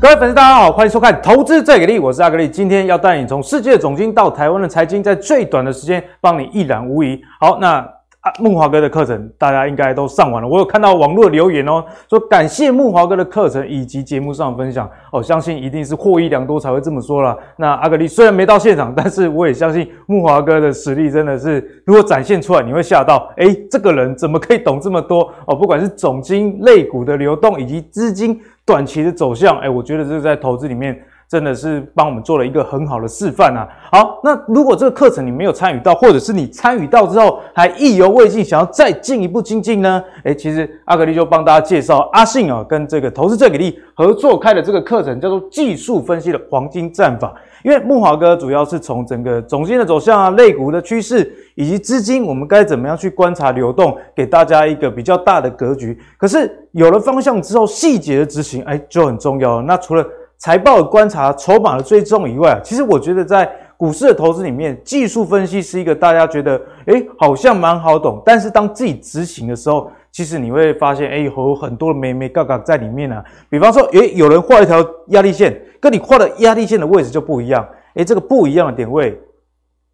[0.00, 7.20] 各位粉丝，大家好，欢迎收看《投资最给力》，我是阿格力，今天要带你从世界总经到台湾的财经，在最短的时间帮你一览无遗。
[7.40, 7.84] 好，那。
[8.20, 10.48] 啊，慕驊哥的课程大家应该都上完了。
[10.48, 17.38] 我有看到网络留言哦，说感谢木华哥的课程以及节目上分享哦，相信一定是获益良多才会这么说啦。
[17.56, 23.32] 那阿格力虽然没到现场，但是我也相信木华哥的实力真的是，如果展现出来，你会吓到。
[23.36, 25.54] 诶，这个人怎么可以懂这么多哦？
[25.54, 30.96] 不管是总经类股的流动以及资金短期的走向，哎，我觉得这是在投资里面。
[31.30, 33.68] 真的是帮我们做了一个很好的示范啊！
[33.92, 40.02] 好，那如果这个课程你没有参与到，或者是你参与到之后还意犹未尽，想要再进一步精进呢？
[40.24, 47.34] 哎，其实阿格力就帮大家介绍阿信啊，跟这个投资最给力合作开的这个课程，叫做技术分析的黄金战法。
[47.64, 55.98] 因为木华哥主要是从整个总经的走向啊、类股的趋势以及资金，我们该怎么样去观察流动，给大家一个比较大的格局。
[56.16, 59.62] 可是有了方向之后，细节的执行，诶，就很重要了。
[59.62, 73.24] 那除了财报的观察、筹码的追踪以外，其实我觉得在股市的投资里面，技术分析是一个大家觉得，诶，好像蛮好懂，但是当自己执行的时候，其实你会发现，诶，有很多的眉眉角角在里面啊。
[73.48, 79.20] 比方说，诶，有人画一条压力线，跟你画的压力线的位置就不一样，诶，这个不一样的点位，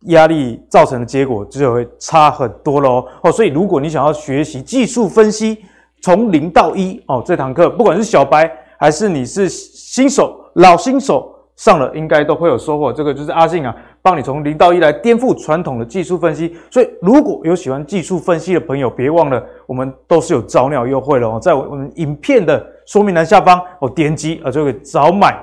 [0.06, 3.06] 压力造成的结果就会差很多喽。
[3.22, 3.30] 哦。
[3.30, 5.64] 所以如果你想要学习技术分析，
[6.02, 9.48] 从零到一哦，这堂课不管是小白还是你是。
[9.94, 12.92] 新手、老新手上了，应该都会有收获。
[12.92, 13.72] 这个就是阿信啊，
[14.04, 16.54] 帮你从零到一来颠覆传统的技术分析。
[16.70, 25.34] 所以，如果有喜欢技术分析的朋友，别忘了，我们都是有早鸟优惠的哦，在我们影片的说明栏下方哦，点击啊就可以早买，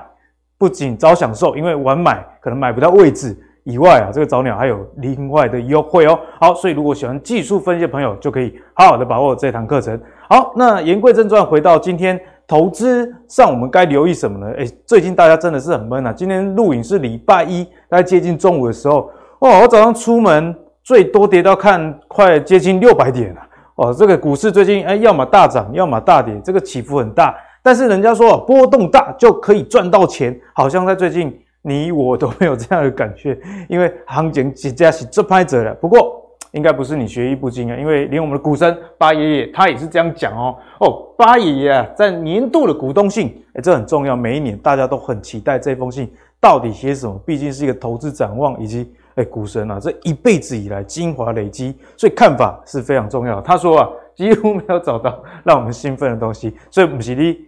[0.56, 6.16] 不仅早享受，因为晚买可能买不到位置以外啊，这个早鸟还有另外的优惠哦。
[6.40, 10.00] 好，所以如果喜欢技术分析的朋友，就可以好好的把握这堂课程。
[10.28, 12.16] 好，那言归正传，回到今天。
[12.52, 14.52] 投资上，我们该留意什么呢？
[14.58, 16.12] 诶，最近大家真的是很闷啊。
[16.12, 23.40] 今天录影是礼拜一，大概接近中午的时候，哦，我早上出门最多跌到看快接近六百点了。
[23.76, 27.34] 哦，这个股市最近诶，要么大涨，要么大跌，这个起伏很大。
[27.62, 33.34] 但是人家说波动大就可以赚到钱，好像在最近你我都没有这样的感觉，
[33.66, 35.72] 因为行情几家是这拍者了。
[35.76, 36.21] 不过。
[36.52, 40.56] 应该不是你学艺不精啊，因为连我们的股神巴爷爷他也是这样讲哦。
[40.80, 53.40] 哦，巴爷爷啊，在年度的股东信，诶，这很重要，每一年大家都很期待这封信到底写什么，毕竟是一个投资展望以及诶股神啊这一辈子以来精华累积，所以看法是非常重要。
[53.40, 57.38] 他说啊，几乎没有找到让我们兴奋的东西，所以不是你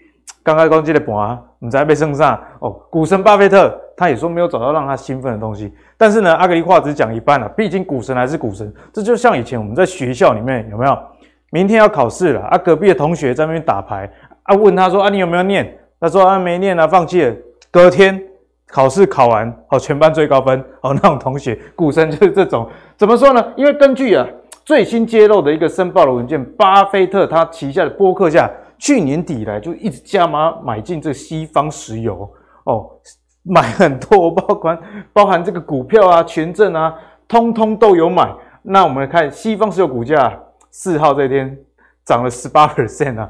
[0.42, 2.70] 刚刚讲这个盘，你才被升上哦。
[2.90, 3.78] 股神巴菲特。
[3.96, 8.72] 他也说没有找到让他兴奋的东西，但是呢，阿格力话只讲一半了，毕竟股神还是股神。
[8.92, 10.98] 这就像以前我们在学校里面有没有？
[11.50, 14.10] 明天要考试了，啊，隔壁的同学在那边打牌，
[14.42, 15.78] 啊，问他说啊，你有没有念？
[16.00, 17.32] 他说啊，没念啊，放弃了。
[17.70, 18.20] 隔天
[18.66, 22.68] 考试考完，哦，全班最高分，哦，那种同学，股神就是这种。
[22.96, 23.52] 怎么说呢？
[23.56, 24.26] 因为根据啊
[24.64, 32.28] 最新揭露的一个申报的文件，巴菲特他旗下的波克夏去年底以来就一直加码买进这西方石油，
[32.64, 32.90] 哦。
[33.44, 34.78] 买很多，包括
[35.12, 36.94] 包含这个股票啊、权证啊，
[37.28, 38.34] 通通都有买。
[38.62, 40.32] 那我们看西方石油股价，
[40.70, 41.56] 四号这天
[42.04, 43.28] 涨了十八 percent 啊，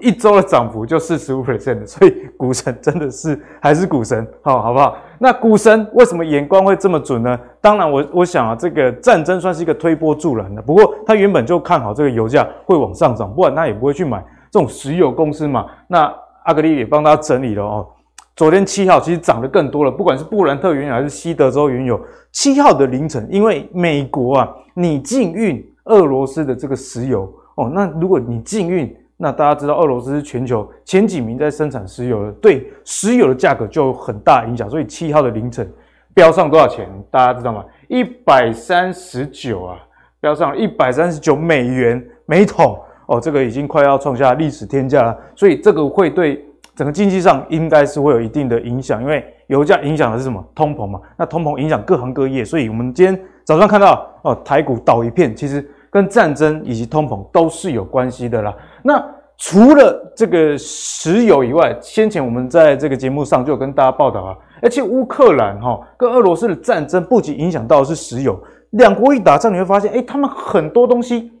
[0.00, 4.96] 一周的涨幅就四十五 percent，所以股神真的是还是股神，好，好不好？
[5.20, 7.38] 那股神为什么眼光会这么准呢？
[7.60, 10.60] 当然我，我我想啊，这个战争算是一个推波助澜的。
[10.60, 14.18] 不过他原本就看好这个油价会往上涨，不然他也不会去买
[14.50, 15.66] 这种石油公司嘛。
[15.86, 16.12] 那
[16.42, 17.86] 阿格力也帮他整理了哦。
[18.34, 22.00] 昨天七号其实涨得更多了，不管是布兰特原油还是西德州原油，
[22.30, 35.70] 七号的凌晨，因为美国啊，你禁运俄罗斯的这个石油哦，那如果你禁运，那大家知道俄罗斯是全球前几名在生产石油的，对石油的价格就有很大影响，所以七号的凌晨
[36.14, 36.88] 飙上多少钱？
[37.10, 37.62] 大家知道吗？
[37.88, 39.76] 一百三十九啊，
[40.20, 46.42] 飙上一百三十九美元每桶哦，这个已经快要创下历史天价了，所以这个会对。
[46.74, 50.42] 整个经济上应该是会有一定的影响，因为油价影响的是什么？
[50.54, 51.00] 通膨嘛。
[51.16, 58.54] 那通膨影响各行各业，所以我们今天早上看到哦，台股倒一片，其实跟战争以及通膨都是有关系的啦。
[58.82, 59.04] 那
[59.36, 68.40] 除了这个石油以外，先前我们在这个节目上就有跟大家报道啊，而且乌克兰哈跟俄罗斯的战争不仅影响到的是石油，
[68.70, 71.32] 两国一打仗，你会发现，诶他们很多东西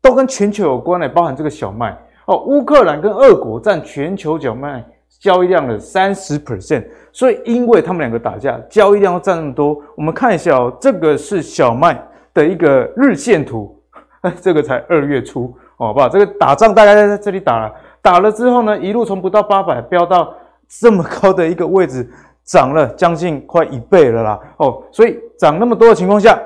[0.00, 1.96] 都跟全球有关的，包含这个小麦。
[2.30, 4.84] 哦，乌克兰跟俄国占全球小麦
[5.18, 9.76] 交易量的三十 percent，所以因为他们两个打架，交易量要占那么多。
[9.96, 12.00] 我们看一下哦，这个是小麦
[12.32, 13.76] 的一个日线图，
[14.40, 16.08] 这个才二月初，好不好？
[16.08, 20.32] 这个打仗大概在这里打了，打了之后呢，一路从不到八百飙到
[20.68, 22.08] 这么高的一个位置，
[22.44, 24.40] 涨了将近快一倍了啦。
[24.58, 26.40] 哦，所以涨那么多的情况下，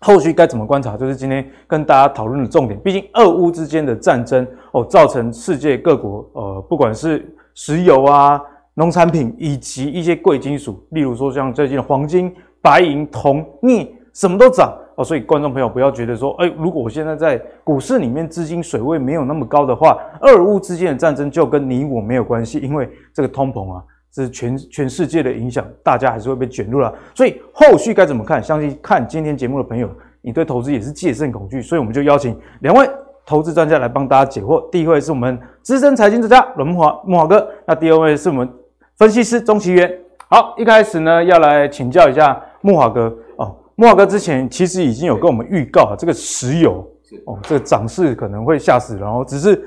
[0.00, 0.96] 后续该怎么观察？
[0.96, 2.78] 就是今天跟大家讨论的重点。
[2.80, 8.40] 毕竟俄乌之间的战争哦，造成世界各国呃，不管是石油啊、
[8.74, 15.04] 农产品以及一些贵金属，例如说像最近的黄金、白银、铜、镍，什么都涨哦。
[15.04, 23.82] 所以观众朋友不要觉得说，哎，如果我现在在股市里面资金水位没有那么高的话，俄乌之间的战争就跟你我没有关系，因为这个通膨啊。
[24.24, 26.92] 是全全世界的影响，大家还是会被卷入了。
[27.14, 28.42] 所以后续该怎么看？
[28.42, 29.88] 相信看今天节目的朋友，
[30.22, 31.60] 你对投资也是戒慎恐惧。
[31.60, 32.88] 所以我们就邀请两位
[33.26, 34.70] 投资专家来帮大家解惑。
[34.70, 38.48] 第一位是我们资深财经专家伦慕华慕驊哥，那第二位是我们
[38.96, 39.92] 分析师钟奇源。
[40.28, 43.54] 好，一开始呢要来请教一下慕驊哥哦。
[43.74, 46.82] 慕驊哥之前其实已经有跟我们预告这个石油
[47.26, 49.62] 哦，这个涨势可能会吓死人，然后只是。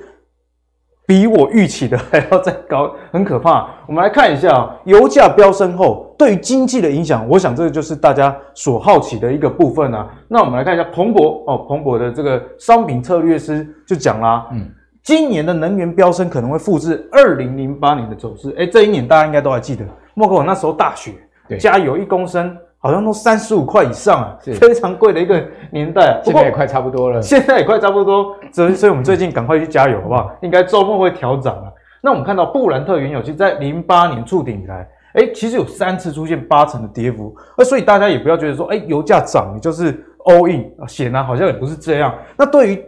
[1.10, 3.68] 比我预期的还要再高，很可怕。
[3.88, 10.08] 我们来看一下啊，油价飙升后对于经济的影响，我想这个就是大家所好奇的一个部分啊。
[10.28, 14.70] 那我们来看一下彭博哦，彭博的这个商品策略师就讲啦，嗯，
[15.02, 18.54] 今年的能源飙升可能会复制二零零八年的走势。
[18.56, 19.84] 诶，这一年大家应该都还记得，
[20.14, 21.14] 莫过我那时候大学，
[21.58, 22.56] 加油一公升。
[22.82, 26.22] 好像都三十五块以上啊，非常贵的一个年代。
[26.24, 30.32] 现在也快差不多了，现在也快差不多，所以所以我们最近赶快去加油，好不好？
[30.42, 31.68] 应该周末会调涨啊。
[32.02, 37.36] 那我们看到布兰特原油，其实在零八年触顶以来，诶，其实有三次出现八成的跌幅。
[37.58, 39.94] 那所以大家也不要觉得说，诶，油价涨你就是
[40.26, 42.14] all in，显然好像也不是这样。
[42.38, 42.86] 那对于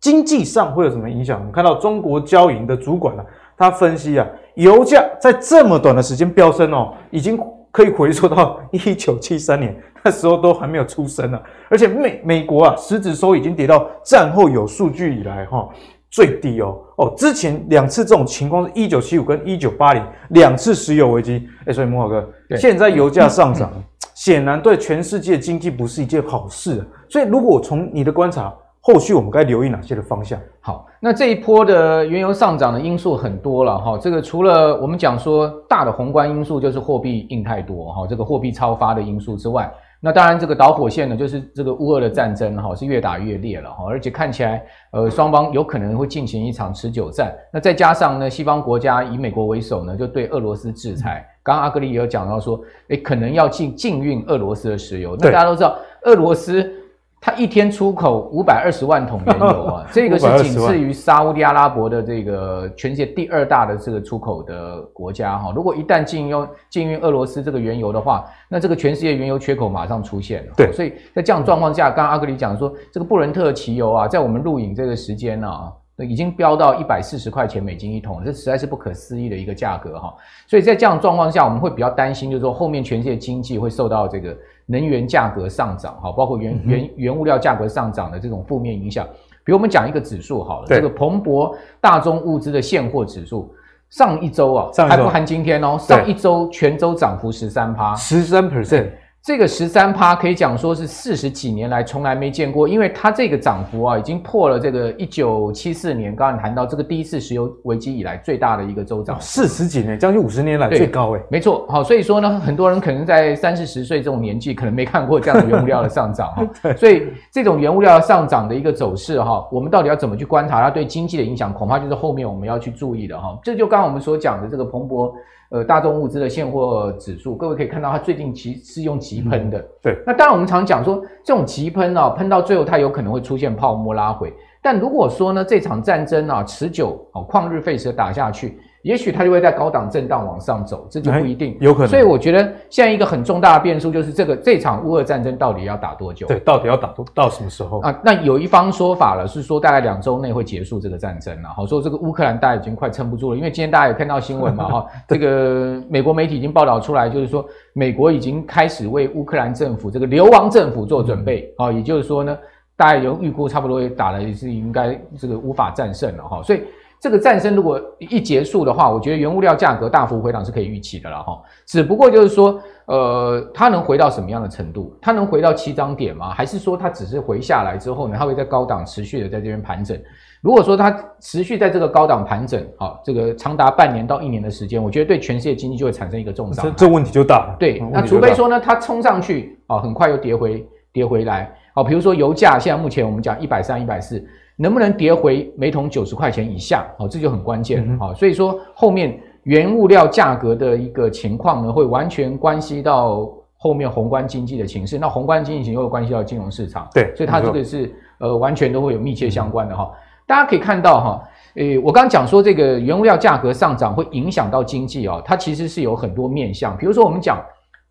[0.00, 1.38] 经济上会有什么影响？
[1.38, 3.24] 我们看到中国交银的主管呢，
[3.56, 4.26] 他分析啊，
[4.56, 7.40] 油价在这么短的时间飙升哦，已经。
[7.70, 11.40] 可以回溯到一九七三年， 那时候都还没有出生呢。
[11.68, 15.68] 而且美美国啊，实质收益已经跌到战后有数据以来哈
[16.10, 17.14] 最低哦哦。
[17.16, 21.48] 之前两次这种情况是一九七五跟一九八零两次石油危机。
[21.66, 23.72] 哎，所以慕驊哥，对现在油价上涨，
[24.14, 26.86] 显然对全世界经济不是一件好事啊。
[27.08, 28.52] 所以，如果从你的观察，
[28.92, 30.36] 后续我们该留意哪些的方向？
[30.58, 33.96] 好，那这一波的原油上涨的因素很多了哈。
[33.96, 44.60] 这个除了我们讲说大的宏观因素，就是货币印太多哈，这个货币超发的因素之外，那当然这个导火线呢，就是这个乌俄的战争哈，是越打越烈了哈，而且看起来
[44.90, 47.32] 呃双方有可能会进行一场持久战。
[47.52, 51.24] 那再加上呢，西方国家以美国为首呢，就对俄罗斯制裁。
[51.44, 55.16] 刚刚阿格力也有讲到说，诶，可能要禁禁运俄罗斯的石油。
[55.20, 56.74] 那大家都知道，俄罗斯。
[57.20, 65.52] 它一天出口五百二十万桶原油啊， 这个是仅次于沙乌地阿拉伯的这个全世界第二大的这个出口的国家哈。
[65.54, 70.52] 如果一旦禁用禁运俄罗斯这个原油的话，那这个全世界原油缺口马上出现了。
[70.56, 75.72] 对，所以在这样状况下，刚刚阿格里讲说，这个布伦特汽油啊，在我们录影这个时间呢啊。
[76.02, 80.14] 已经飙到一百四十块钱美金一桶，这实在是不可思议的一个价格哈。
[80.46, 84.34] 所以在这样状况下，我们会比较担心，就是说后面全世界经济会受到这个
[84.70, 89.04] 能源价格上涨哈，包括原原原物料价格上涨的这种负面影响。
[89.42, 93.52] 比如我们讲一个指数好了，这个彭博大宗物资的现货指数，
[93.88, 98.90] 上一周啊，还不含今天哦，上一周全周涨幅十三趴，十三 percent。
[99.22, 109.18] 这个十三趴可以讲说是四十几年来从来没见过，因为它这个涨幅啊，已经破了这个一九七四年，刚刚谈到这个第一次石油危机以来最大的一个周涨。
[109.20, 111.20] 四十几年，将近五十年来最高诶。
[111.28, 116.48] 没错，好，所以说呢，很多人可能在三四十岁这种年纪，可能没看过这样的原物料的上涨 哈。
[116.74, 121.52] 所以这种原物料上涨的一个走势哈，我们到底要怎么去观察它对经济的影响？
[121.52, 123.38] 恐怕就是后面我们要去注意的哈。
[123.44, 125.12] 这就刚刚我们所讲的这个彭博。
[125.50, 129.58] 呃，大众物资的现货指数，各位可以看到，它最近其实是用急喷的。
[129.58, 134.32] 嗯、对，那当然我们常讲说，这种急喷啊，喷到最后它有可能会出现泡沫拉回。
[134.62, 138.58] 但如果说呢，这场战争啊持久，哦，旷日费时打下去。
[138.82, 141.88] 也许它就会在高档震荡往上走，这就不一定，有可能。
[141.88, 146.26] 所以我觉得现在一个很重大的变数就是这个这场乌俄战争到底要打多久？
[146.26, 148.00] 对，到底要打多到什么时候啊？
[148.02, 151.48] 那有一方说法了，是说大概两周内会结束这个战争了。
[151.50, 154.64] 好，说这个乌克兰大家已经快撑不住了，因为今天大家有看到新闻嘛？
[154.72, 157.44] 哈，这个美国媒体已经报道出来，就是说
[157.74, 162.34] 美国已经开始为乌克兰政府这个流亡政府做准备啊，也就是说呢，
[162.76, 166.62] 大家有预估差不多也打了，也是应该这个无法战胜了哈，所以。
[167.00, 171.40] 这个战争如果一结束的话，我觉得原物料价格大幅回档是可以预期的了哈。
[171.64, 174.94] 只不过就是说，呃，它能回到什么样的程度？
[175.00, 176.28] 它能回到起涨点吗？
[176.34, 179.98] 还是说它只是回下来之后呢，它会在高档持续的在这边盘整？
[180.42, 186.66] 如果说它持续在这个高档盘整，好，这个长达半年到一年的时间，我觉得对全世界经济就会产生一个重伤。
[186.66, 187.56] 这这问题就大了。
[187.58, 191.50] 对，那除非说呢，它冲上去啊，很快又跌回跌回来。
[191.72, 194.22] 好，比如说油价现在目前我们讲一百三、一百四。
[194.60, 196.86] 能不能跌回每桶九十块钱以下？
[196.98, 197.98] 哦，这就很关键。
[197.98, 204.98] 好、所以说后面原物料价格的一个情况呢，会完全关系到后面宏观经济的情势。
[204.98, 209.90] 那宏观经济情势又关系到金融市场，对，所以它这个是呃完全都会有密切相关的哈。
[210.26, 216.76] 大家可以看到哈，诶，我刚刚讲说这个原物料价格上涨会影响到经济哦，它其实是有很多面向。
[216.76, 217.38] 比如说我们讲，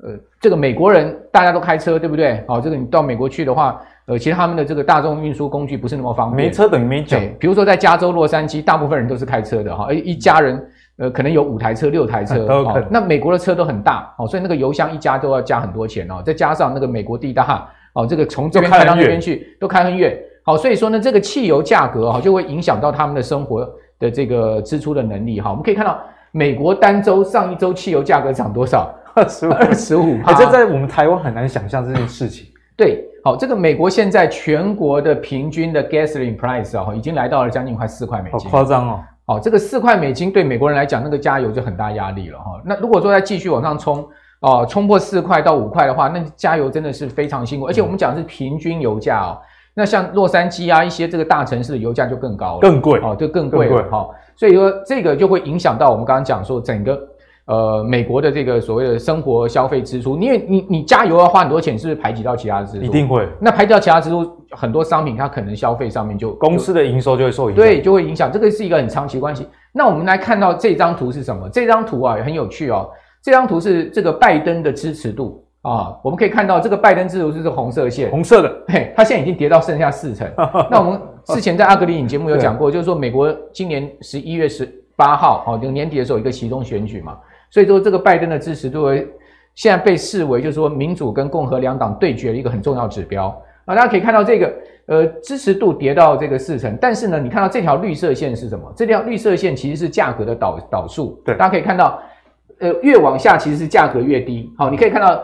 [0.03, 2.43] 呃，这个美国人大家都开车，对不对？
[2.47, 3.81] 好，这个你到美国去的话。
[4.09, 7.15] 呃，其实他们的这个大众运输工具不是那么方便，没车等于没脚。
[7.39, 25.51] 比如说在加州洛杉矶，大部分人都是开车的哈，一家人呃可能有五台车、六台车，哦，那美国的车都很大哦，所以那个油箱一加都要加很多钱哦，再加上那个美国地大哦，这个从这边开到那边去都开很远，好，所以说呢，这个汽油价格哈就会影响到他们的生活的这个支出的能力哈。
[25.51, 26.01] 我们可以看到，
[26.31, 28.91] 美国单周上一周汽油价格涨多少？
[29.13, 32.47] 二十五，二十五，这在我们台湾很难想象这件事情。
[32.75, 33.05] 对。
[33.23, 38.99] 好，这个美国现在全国的平均的 gasoline price 啊，已经来到了将近快四块美金，好夸张哦。
[39.25, 42.61] 好，这个四块美金对美国人来讲，那个加油就很大压力了哈。
[42.63, 44.07] 那如果说再继续往上冲，
[44.39, 47.67] 哦，冲破四块到五块的话，那加油真的是非常辛苦。
[47.67, 49.37] 而且我们讲的是平均油价哦，
[49.73, 54.09] 那像洛杉矶啊一些这个大城市的油价就更高了，更贵哦，就更贵了哈。
[54.35, 56.99] 所以说这个就会影响到我们刚刚讲说整个。
[57.49, 62.85] 呃，美国的这个所谓的生活消费支出，因为你你加油要花很多钱，是不是排挤到其他支出？
[62.85, 63.27] 一定会。
[63.41, 68.31] 那排挤到其他支出，很多商品它可能消费上面就公司的营收就会受影响，对，就会影响。
[68.31, 69.47] 这个是一个很长期关系。
[69.71, 71.49] 那我们来看到这张图是什么？
[71.49, 72.87] 这张图啊也很有趣哦。
[73.23, 80.31] 这张图是这个拜登的支持度啊，我们可以看到这个拜登支持度是这红色线，红色的，嘿，它现在已经跌到剩下四成。
[80.69, 87.17] 那我们之前在阿格里影节目有讲过，就是说美国今年十一月十八号哦，就年底的时候一个其中选举嘛。
[87.49, 88.87] 所以说，这个拜登的支持度
[89.55, 93.27] 现在被视为就是说民主跟共和两党对决的一个很重要指标
[93.65, 93.75] 啊。
[93.75, 94.53] 大家可以看到这个
[94.85, 98.71] 呃支持度跌到这个四成，但是呢，你看到这条绿色线是什么？
[98.75, 101.21] 这条绿色线其实是价格的导导数。
[101.25, 102.01] 对，大家可以看到，
[102.59, 104.51] 呃，越往下其实是价格越低。
[104.57, 105.21] 好，你可以看到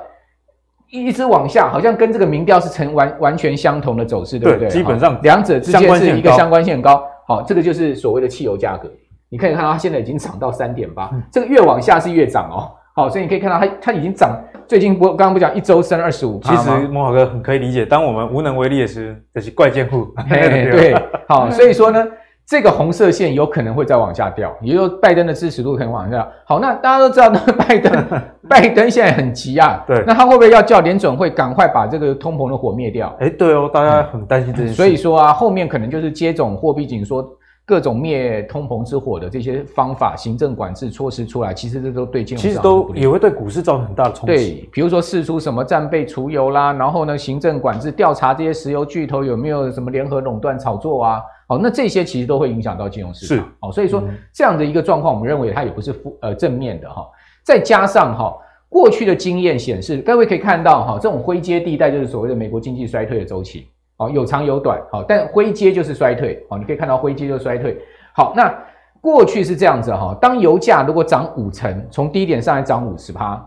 [0.91, 4.67] 一直往下，好像跟这个民调是成完完全相同的走势，对不对？
[4.69, 7.03] 基本上两者之间是一个相关性很高。
[7.27, 8.91] 好，这个就是所谓的汽油价格。
[9.29, 12.71] 你可以看到它现在已经涨到三点八，这个越往下是越涨哦。
[12.95, 16.39] 好，所以你可以看到它它已经涨，最近不刚刚不讲一周升二十五。
[16.41, 20.07] 其实慕驊哥很可以理解，当我们无能为力的时候，这是怪贱户。
[20.29, 20.95] 对，
[21.27, 22.07] 好，所以说呢，
[22.45, 26.25] 这个红色线有可能会再往下掉，也就是说拜登的支持度可能往下。
[26.45, 28.05] 好，那大家都知道，那拜登
[28.47, 29.83] 拜登现在很急啊。
[29.85, 33.13] 对，那他会不会要叫联准会赶快把这个通膨的火灭掉？
[33.19, 34.73] 哎，对哦，大家很担心这件事。
[34.73, 37.27] 所以说啊，后面可能就是接种货币紧缩。
[37.65, 44.35] 各种灭通膨之火的这些方法、行政管制措施出来，其实这都对金融其实都也会对股市造成很大的冲击。
[44.35, 51.21] 对，比如说试出什么战备储油啦，然后呢，行政管制调查这些石油巨头有没有什么联合垄断炒作啊？
[51.47, 53.37] 好，那这些其实都会影响到金融市场。
[53.37, 57.07] 是，好，所以说、嗯、这样的一个状况，我们认为它也不是负呃正面的哈。
[57.43, 58.35] 再加上哈，
[58.69, 63.67] 过去的经验显示，各位可以看到哈，这种灰阶地带就是所谓的美国经济衰退的周期。
[63.97, 67.77] 好，有长有短，好，但灰阶就是衰退，好，你可以看到灰阶就是衰退。
[68.13, 68.53] 好，那
[68.99, 73.41] 过去是这样子哈，当油价如果涨五成，从低点上来涨五十趴，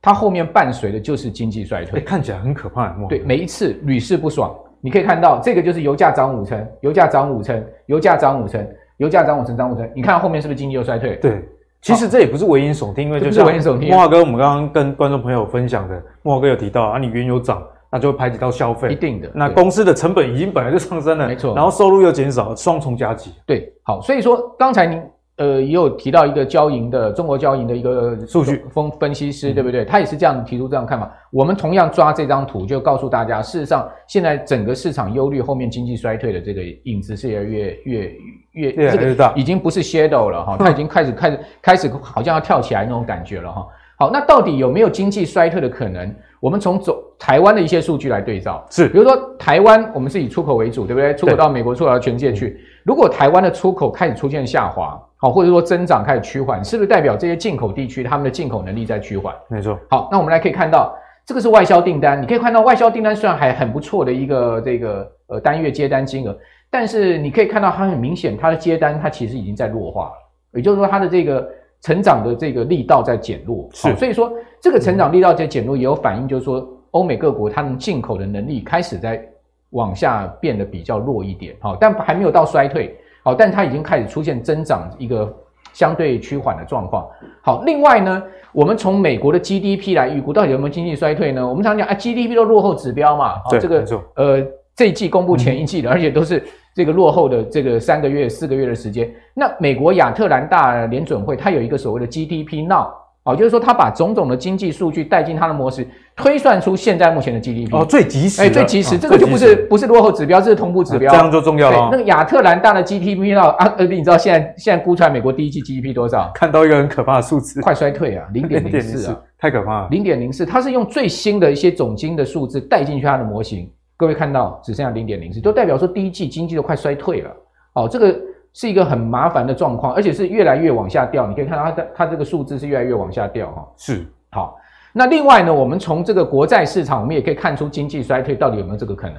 [0.00, 2.88] 它后面伴随的就是经济衰退，看起来很可怕。
[3.08, 4.54] 对，每一次屡试不爽。
[4.80, 8.66] 你可以看到这个就是油价涨五成，油价涨五成，油价涨五成，
[8.96, 11.16] 油价涨五成，涨五成，你看后面是不是经济又衰退？
[11.16, 11.44] 对，
[11.82, 13.90] 其实这也不是危言耸听，因为就是危言耸听。
[13.90, 17.62] 慕驊哥，我们刚刚跟观众朋友分享的，慕驊哥有提到啊，你原油涨。
[17.92, 19.28] 那就会排挤到消费，一定的。
[19.34, 21.54] 那公司的成本已经本来就上升了，没错。
[21.54, 23.32] 然后收入又减少，双重夹击。
[23.44, 25.02] 对，好，所以说刚才您
[25.38, 29.84] 呃也有提到一个交银的中国交银的一个数据分分析师，对不对？
[29.84, 31.10] 他也是这样提出这样看法。
[31.32, 38.16] 我们同样抓这张图，就告诉大家，事实上现在整个市场忧虑后面经济衰退的这个影子是越越越
[38.52, 43.66] 越越这个已经不是 shadow 了哈，它已经开始开始开始好像要跳起来那种感觉了哈。
[43.98, 46.14] 好，那到底有没有经济衰退的可能？
[46.40, 51.14] 我们从走台湾的一些数据来对照，是，比如说台湾，我们是以出口为主，对不对？
[51.14, 52.58] 出口到美国，出口到全世界去。
[52.82, 59.34] 如果台湾的出口开始出现下滑，好，或者说增长开始趋缓，是不是代表这些进口地区他们的进口能力在趋缓？
[59.48, 59.78] 没错。
[59.90, 60.96] 好，那我们来可以看到，
[61.26, 66.34] 这个是外销订单，你可以看到外销订单虽然还很不错的一个这个呃单月接单金额，
[66.70, 70.12] 但是你可以看到它很明显，它的接单它其实已经在弱化了，
[70.54, 71.46] 也就是说它的这个。
[71.82, 76.60] 成长的这个力道在减弱，是，所以说这个成长力道在减弱，也有反映，就是说
[76.92, 79.24] 欧美各国它们进口的能力开始在
[79.70, 85.32] 往下变得比较弱一点，好，但还没有到衰退，好，但它已经开始出现增长一个
[85.72, 87.08] 相对趋缓的状况。
[87.40, 88.20] 好，另外呢，
[88.52, 91.48] 我们从美国的 GDP 来预估，到底有没有经济衰退呢？
[91.48, 93.84] 我们常讲啊，GDP 都落后指标嘛，对，这个
[94.16, 94.44] 呃
[94.74, 96.44] 这一季公布前一季的，而且都是
[96.74, 99.08] 这个落后的这个三个月、四个月的时间。
[99.34, 102.99] 那美国亚特兰大联准会它有一个所谓的 GDP Now。
[103.24, 105.86] 哦，就是说他把种种的经济数据带进他的模式，
[106.16, 111.90] 推算出现在目前的 GDP 哦，最及时，哎，最及时，这个就不是不是落后指标，这是同步指标，这样就重要了。
[111.92, 116.30] 那个亚特兰大的 GDP 到啊，呃，你知道现在现在估出来美国第一季 GDP 多少？
[116.34, 127.30] 看到一个很可怕的数字，快衰退啊，零点零四啊， 太可怕了，零点零四，它是用最新的一些总经的数字带进去它的模型，各位看到只剩下零点零四，就代表说第一季经济都快衰退了。
[127.74, 128.18] 哦，这个。
[128.52, 131.26] 是一个很麻烦的状况，而且是越来越往下掉。
[131.26, 133.68] 你可以看到它的它这个数字是越来越往下掉哈。
[133.76, 134.56] 是好，
[134.92, 139.16] 那另外呢，我们从这个国债市场，我们也可以看出经济衰退到底有没有这个可能。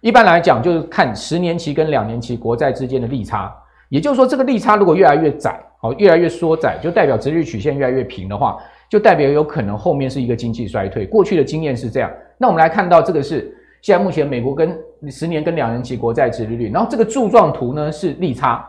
[0.00, 3.54] 一般来讲，就是看十年期跟两年期国债之间的利差，
[3.90, 8.56] 也就是说，这个利差如果越来越窄，好，越来越缩窄，就代表殖利率曲线越来越平的话，
[8.88, 11.04] 就代表有可能后面是一个经济衰退。
[11.04, 12.10] 过去的经验是这样。
[12.38, 14.74] 那我们来看到这个是现在目前美国跟
[15.10, 18.66] 十年跟两年期国债殖利率，然后这个柱状图呢是利差。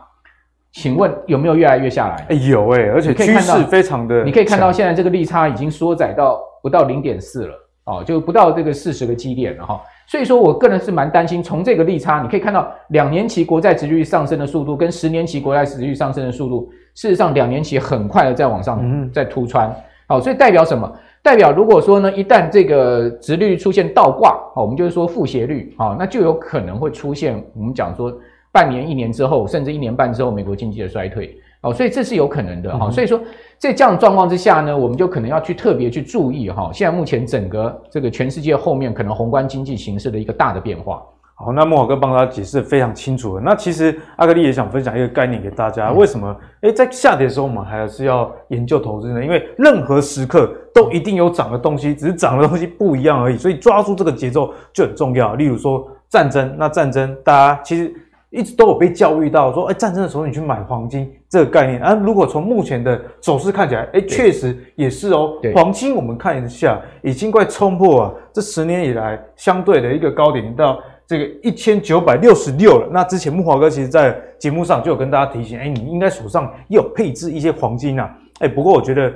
[0.72, 2.26] 请问有没有越来越下来？
[2.30, 4.24] 哎，有哎，而且趋势非常的。
[4.24, 9.80] 你可以看到现在这个利差已经缩窄到不到零点四了哦，就不到这个四十个基点了哈。
[10.06, 19.70] 所以说我个人是蛮担心，从这个利差你可以看到两年期国债殖利率上升的速度跟十年期国债殖利率上升的速度，事实上两年期很快的在往上在突穿。
[20.06, 20.90] 好，所以代表什么？
[21.22, 28.10] 代表如果说呢，一旦这个殖利率出现倒挂，好，我们就是说负斜率，好，那就有可能会出现我们讲说。
[28.52, 32.92] 半年、一年之后，甚至一年半之后，美国经济的衰退哦，所以这是有可能的哈、嗯。
[32.92, 33.18] 所以说，
[33.56, 36.70] 在这样的状况之下呢，我们就可能要去特别去注意哈。
[36.70, 41.02] 现在目前整个这个全世界后面可能宏观经济形势的一个大的变化。
[41.34, 43.42] 好，那慕驊哥帮他解释得非常清楚了。
[43.42, 49.24] 那其实阿格力也想分享一个概念给大家：为什么诶在下跌的时候我们还是要研究投资呢？
[49.24, 53.36] 因为任何时刻都一定有涨的东西，只是涨的东西不一样而已。
[53.38, 55.36] 所以抓住这个节奏就很重要。
[55.36, 57.94] 例如说战争，那战争大家其实。
[58.32, 61.80] 一直都有被教育到说，哎，战争的时候你去买黄金这个概念。
[61.82, 65.34] 啊，如果从目前的走势看起来，哎，确实也是哦。
[65.54, 72.88] 黄金我们看一下，已经快冲破啊，这十年以来相对的一个高点到这个一千九百六十六了。
[72.90, 78.10] 那之前木华哥其实在节目上就有跟大家提醒，哎，你应该手上也有配置一些黄金啊。
[78.40, 79.12] 哎，不过我觉得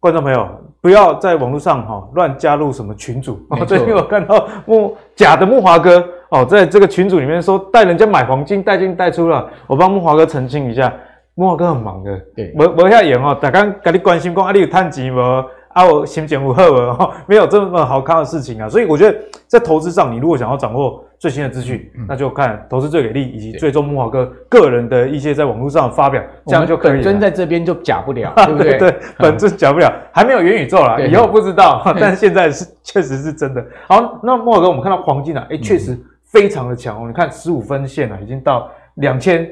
[0.00, 0.44] 观众朋友
[0.80, 3.38] 不要在网络上哈乱加入什么群组。
[3.50, 6.04] 哦，最近我看到木假的木华哥。
[6.30, 10.92] 哦，在这个群组里面说带人家买黄金带进带出了，我帮木华哥澄清一下，
[11.34, 15.20] 木华哥很忙的，对，没没下演哦，大家跟你关心讲啊，你有探钱无？
[15.76, 26.94] 啊，我心情不好 哦，没有这么好看的事情啊，所以我觉得在投资上，你如果想要掌握最新的资讯，嗯，那就看投资最给力以及最终木华哥个人的一些在网络上的发表，这样就可以了。
[26.94, 28.78] 本尊在这边就假不了， 对不对？
[28.78, 33.62] 对，本尊假不了，还没有元宇宙啦，以后不知道， 但是现在是确实是真的。
[33.86, 35.94] 好，那木华哥，我们看到黄金啊，诶确实。
[36.26, 39.48] 非常的强哦，你看十五分线啊，已经到两千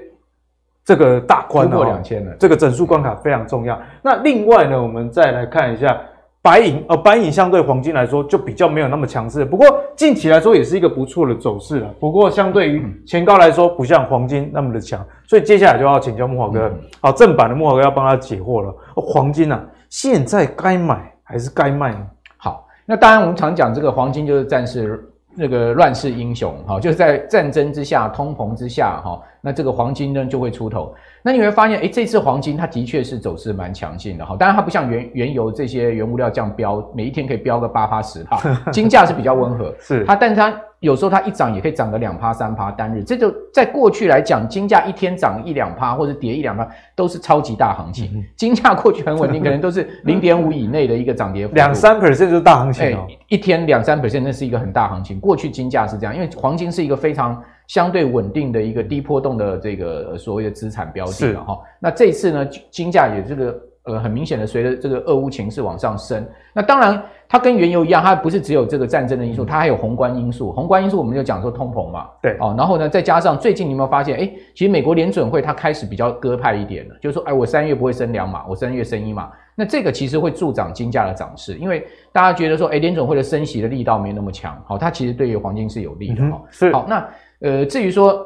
[0.84, 3.80] 这个大关了，突破两千了，这个整数关卡非常重要。
[4.02, 5.98] 那另外呢，我们再来看一下
[6.42, 11.88] 白银，呃，白银相对黄金来说就比较没有那么强势，不过近期来说也是一个不错的走势了。
[11.98, 18.74] 不过相对于前高来说，不像黄金那么的强，所以接下来就要请教慕驊哥，好，正版的慕驊哥要帮他解惑了。
[18.96, 22.06] 黄金啊，现在该买还是该卖呢？
[22.37, 25.08] 好，那当然我们常讲这个黄金就是暂时。
[25.35, 30.94] 那个乱世英雄，哈，就是在战争之下、通膨之下，哈，那这个黄金呢就会出头。
[31.23, 34.37] 那你会发现，诶，这次黄金它的确是走势蛮强劲的，哈。
[34.38, 38.40] 当然它不像原原油这些原物料这样飙，每一天可以飙个八八十帕，
[38.73, 40.55] 金价是比较温和，是它，但是它。
[40.85, 48.11] 有时候它一涨也可以涨个两趴三趴单日，这就在过去来讲，金价一天涨一两趴或者跌一两趴都是超级大行情。
[48.14, 53.07] 嗯、金价过去很稳定，可能都是零点五以内的一个涨跌幅，两三 percent 就是大行情哦。
[53.29, 55.18] 一天两三 percent 那是一个很大行情。
[55.18, 61.59] 过去金价是这样，因为黄金是一个非常相对稳定的一个低波动的这个所谓的资产标的了哈。
[61.81, 67.03] 那这次呢，金价也这个呃很明显的随着这个俄乌情势往上升，那当然。
[67.27, 70.53] 它跟原油一样，它不是只有这个战争的因素，它还有宏观因素。
[70.53, 86.42] 宏观因素我们就讲说通膨嘛，对哦，然后呢，再加上最近你有没有发现，哎，其实美国联准会它开始比较鸽派一点了，就是说，哎，我三月不会升两码，我三月升一码，那这个其实会助长金价的涨势，因为大家觉得说，哎，联准会的升息的力道没那么强，好，它其实对于黄金是有利的哈、嗯。
[86.51, 87.09] 是好，那
[87.40, 88.25] 呃，至于说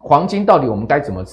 [0.00, 1.24] 黄金到底我们该怎么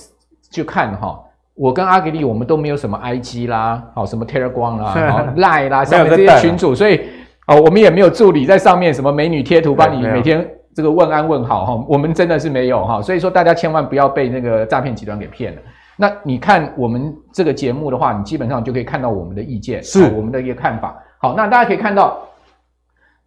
[0.52, 1.20] 去看哈？
[1.58, 7.02] 我跟阿格力，我们都没有什么 IG 啦，好什么 Telegram 啦，然 后 Line 啦，上面这些群组，所以
[7.48, 15.62] 哦，我们也没有助理在上面，什么美女贴图帮你每天这个问安问好哈，我们真的是没有哈，所以说大家千万不要被那个诈骗集团给骗了。
[15.96, 20.96] 那你看我们这个节目的话，你基本上就可以看到我们的意见，是我们的一个看法。
[21.17, 22.20] 好，那大家可以看到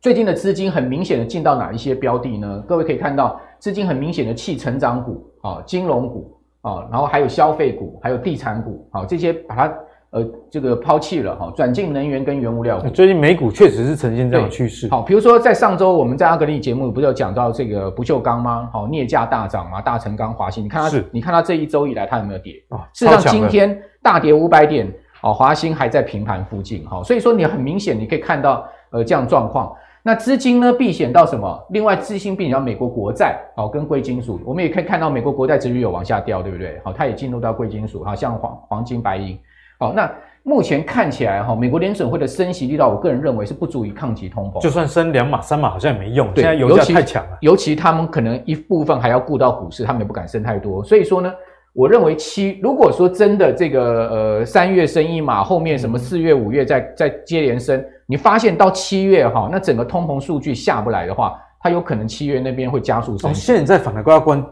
[0.01, 2.62] 最近的资金很明显的进到哪一些标的呢？
[2.69, 3.40] 各位可以看到。
[3.61, 9.75] 资金很明显的弃成长股啊、金融股啊，然后还有消费股，还有地产股啊，这些把它
[10.11, 12.88] 呃这个抛弃了哈，转进能源跟原物料股。
[12.90, 14.88] 最近美股确实是呈现这样的趋势。
[14.90, 18.68] 好，比如说在上周我们在阿格力节目不是有讲到这个不锈钢吗？
[18.73, 22.55] 好，镍价大涨嘛，大成钢、华兴，你看它，你看它这一周以来它有没有跌？
[22.68, 24.87] 啊，事实上今天大跌五百点，
[25.23, 29.73] 哦，华兴还在平盘附近，哈，所以说你很明显你可以看到呃这样状况。
[30.03, 31.67] 那资金呢避险到什么？
[31.71, 36.81] 另外资金避险到美国国债，好，跟贵金属，我们也可以看到美国国债殖利率有往下掉，对不对？
[36.83, 39.39] 好，它也进入到贵金属，好，像黄黄金、白银，
[39.79, 40.11] 好，那
[40.43, 51.33] 目前看起来哈，美国联准会的升息力道，我个人认为是不足以抗击通膨，就算升两码三码好像也没用，对，现在油价太强了，尤其他们可能一部分还要顾到股市，他们也不敢升太多，所以说呢。
[51.73, 63.33] 我认为七，如果说真的这个呃三月升一码，后面什么四月五月再再接连升，你发现到七月哈，那整个通膨数据下不来的话，它有可能七月那边会加速升。
[63.33, 64.45] 现在反而要关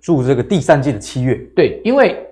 [0.00, 1.34] 注这个第三季的七月。
[1.56, 2.22] 对，因为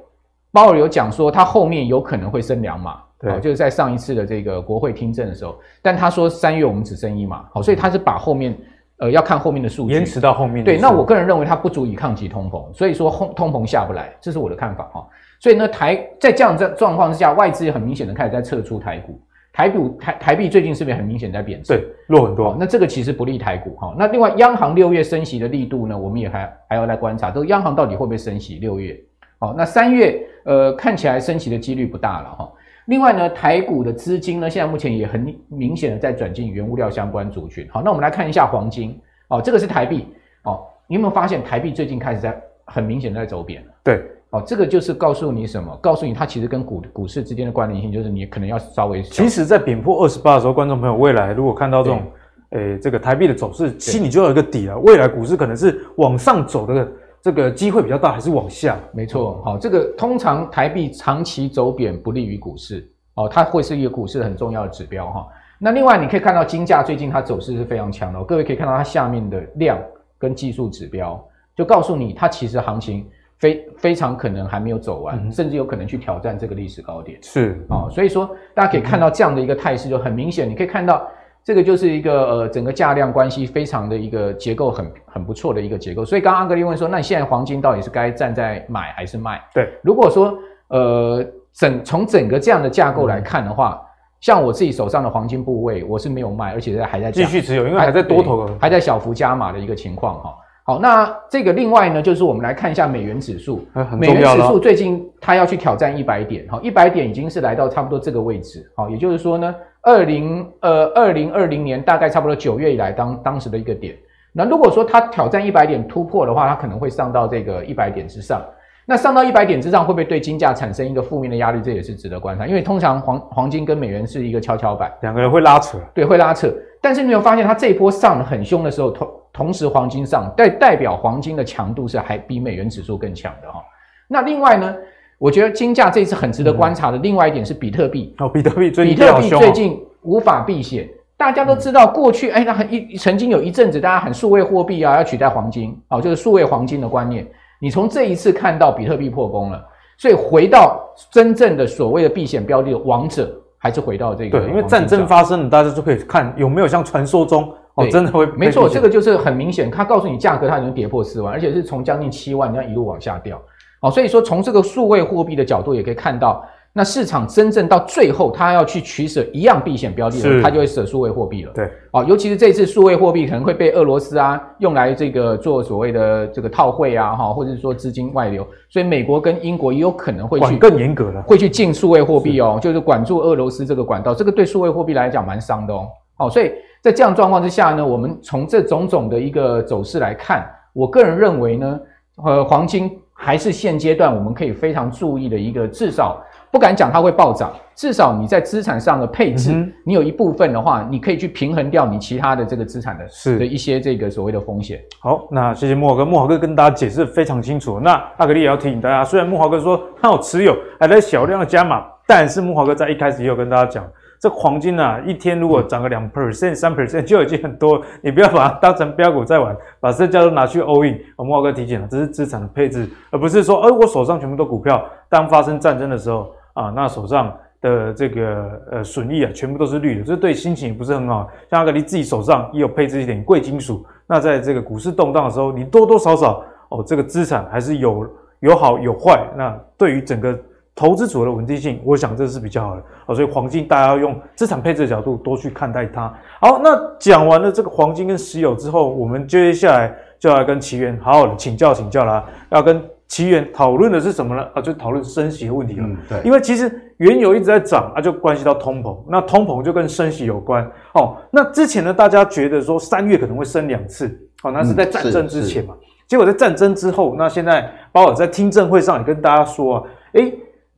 [0.52, 8.56] 鲍尔有讲说他后面有可能会升两码，对，就是在上一次的这个国会听证的时候，但他说三月我们只升一码，好，所以他是把后面。
[8.98, 10.64] 呃，要看后面的数据，延迟到后面。
[10.64, 15.06] 对，那我个人认为它不足以抗击通膨，所以说通通膨下不来，这是我的看法哈。
[15.38, 19.20] 所以呢，台在这样这状况之下，外资也很明显的开始在撤出台股，
[19.52, 21.74] 台股台台币最近是不是很明显在贬值？
[21.74, 22.56] 对，弱很多。
[22.58, 23.94] 那这个其实不利台股哈。
[23.98, 28.56] 那另外，央行六月升息的力度呢，我们也还还要来观察，这个央行到底会不会升息？
[28.56, 28.98] 六月，
[29.38, 32.52] 好，那三月呃看起来升息的几率不大了哈。
[32.86, 37.66] 另外呢，台股的资金呢，现在目前也很明显的在转进原物料相关族群。
[37.70, 38.98] 好，那我们来看一下黄金。
[39.28, 40.06] 哦，这个是台币
[40.44, 43.68] 哦，你有没有发现台币最近开始在很明显的在走贬了？
[43.82, 45.76] 对，哦，这个就是告诉你什么？
[45.82, 49.02] 告诉你它其实跟股股市之间的关联性，就是你可能要稍微。
[49.02, 52.02] 其实，在贬破二十八的时候，观众朋友未来如果看到这种，
[52.50, 54.78] 诶，这个台币的走势，心里就有一个底了。
[54.78, 56.88] 未来股市可能是往上走的
[57.26, 58.78] 这个机会比较大，还是往下？
[58.92, 65.26] 没错，好，这个通常台币长期走贬不利于股市，哦，它会是一个股市很重要的指标哈。
[65.58, 69.76] 那另外你可以看到金价最近它走势是非常强的，各位可以看到它下面的量
[70.18, 71.20] 跟技术指标，
[71.56, 73.04] 就告诉你它其实行情
[73.40, 77.18] 非非常可能还没有走完，嗯、甚至有可能去挑战这个历史高点。
[77.24, 81.08] 是啊、哦，所以说大家可以看到这样的一个态势就很明显，你可以看到
[81.46, 86.04] 这个就是一个呃整个价量关系非常的一个结构很很不错的一个结构。
[86.04, 89.40] 所以刚刚阿格力问说，那你现在黄金到底是该站在买还是卖？
[89.54, 90.36] 对，如果说
[90.68, 93.80] 呃整从整个这样的架构来看的话。
[93.80, 93.82] 嗯
[94.18, 100.34] 像我自己手上的黄金部位，我是没有卖，而且还在继续持有，因为还在多头，还在小幅加码的一个情况哈。
[100.64, 103.68] 好，那这个另外呢，就是我们来看一下美元指数，
[104.00, 109.54] 美元指数最近它要去挑战一百点，哈，一百点已经是来到差不多这个位置，好，也就是说呢，
[109.86, 113.96] 二零呃二零二零年大概差不多九月以来当当时的一个点。
[114.32, 118.44] 那如果说它挑战一百点突破的话，它可能会上到这个一百点之上。
[118.84, 121.60] 那上到一百点之上，会不会对金价产生一个负面的压力？
[121.62, 126.52] 这也是值得观察，因为通常黄黄金跟美元是一个跷跷板，两个人会拉扯，对，会拉扯。
[126.80, 133.60] 但是你有发现，它这一波上得很凶的时候，同同时黄金上，代代表黄金的强度是还比美元指数更强的哈。
[134.08, 134.76] 那另外呢，
[135.18, 147.26] 我觉得金价这一次很值得观察的另外一点是比特币哦，比特币最近比特币最近无法避险，大家都知道过去哎，那很一曾经有一阵子大家喊数位货币啊要取代黄金哦，就是数位黄金的观念。
[147.58, 149.64] 你从这一次看到比特币破功了，
[149.96, 150.78] 所以回到
[151.10, 154.38] 真正的所谓的避险标的的王者，还是回到这个。
[154.38, 158.26] 对，因为战争发生了，大家就可以看有没有像传说中哦，真的会。
[158.36, 163.40] 没错，这个就是很明显，它告诉你价格它已经跌破四万，而且是从将近七万这样一路往下掉。
[163.86, 166.44] 哦，所以说从这个数位货币的角度也可以看到。
[166.78, 171.50] 那市场真正到最后，它要去取舍一样避险标的的时候，他就会舍数位货币了。
[171.54, 185.88] 对，哦，尤其是这次数位货币可能会被俄罗斯啊用来这个做所谓的这个套汇啊，哈，或者是说资金外流，所以美国跟英国也有可能会去更严格了，会去禁数位货币哦，就是管住俄罗斯这个管道，这个对数位货币来讲蛮伤的哦。
[186.18, 191.80] 好，所以在这样状况之下呢，我们从这种种的一个走势来看，我个人认为呢，
[192.22, 196.22] 呃，黄金还是现阶段我们可以非常注意的一个至少。
[196.48, 204.80] 不敢讲它会暴涨，至少你在资产上的配置，嗯、你有一部分的话，你可以去平衡掉你其他的这个资产的是的一些这个所谓的风险。
[205.00, 207.78] 好，那谢谢慕驊哥，慕驊哥跟大家解释非常清楚。
[207.78, 213.84] 那阿格力也要提醒大家，虽然慕驊哥说他有持有，还在小量的加码，但是慕驊哥在一开始也有跟大家讲，
[214.26, 220.98] 这黄金啊，一天如果涨个两 percent、三 percent 就已经很多，你不要把它当成标股在玩，把这叫做拿去 all in。
[221.16, 226.32] 慕驊哥提醒了，这是资产的配置，而不是说，呃，我手上全部都股票，当发生战争的时候。
[226.54, 231.28] 啊，那手上的这个呃损益啊，全部都是绿的，这对心情也不是很好。
[231.50, 238.08] 像阿格你自己手上也有配置一点贵金属那在这个股市动荡的时候，你多多少少哦，这个资产还是有
[238.40, 239.22] 有好有坏。
[239.36, 240.34] 那对于整个
[240.76, 243.14] 投资组合的稳定性，我想这是比较好的哦。
[243.14, 246.14] 所以黄金大家要用资产配置的角度多去看待它。
[246.40, 252.80] 好，那讲完了这个黄金跟石油之后，我们接下来就要跟奇源好好的请教请教啦，要跟。
[253.08, 254.44] 奇源讨论的是什么呢？
[254.52, 255.86] 啊，就讨论升息的问题了。
[255.86, 256.20] 嗯，对。
[256.24, 258.98] 因为其实原油一直在涨啊，就关系到通膨。
[259.08, 260.68] 那通膨就跟升息有关。
[260.94, 264.08] 哦，那之前呢，大家觉得说三月可能会升两次。
[264.42, 265.74] 哦，那是在战争之前嘛。
[265.78, 269.82] 嗯，结果在战争之后，那现在鲍尔在听证会上也跟大家说啊，
[270.14, 270.36] 诶，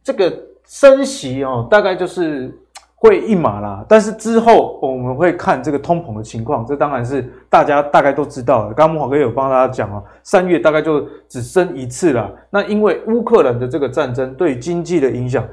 [0.08, 0.32] 这个
[0.64, 2.50] 升息哦，大概就是。
[3.00, 8.74] 会一码啦，但是之后我们会看这个通膨的情况，这当然是大家大概都知道的。
[8.74, 12.28] 刚刚木华哥有帮大家讲哦，三月大概就只升一次了。
[12.50, 15.46] 那因为乌克兰的这个战争对经济的影响，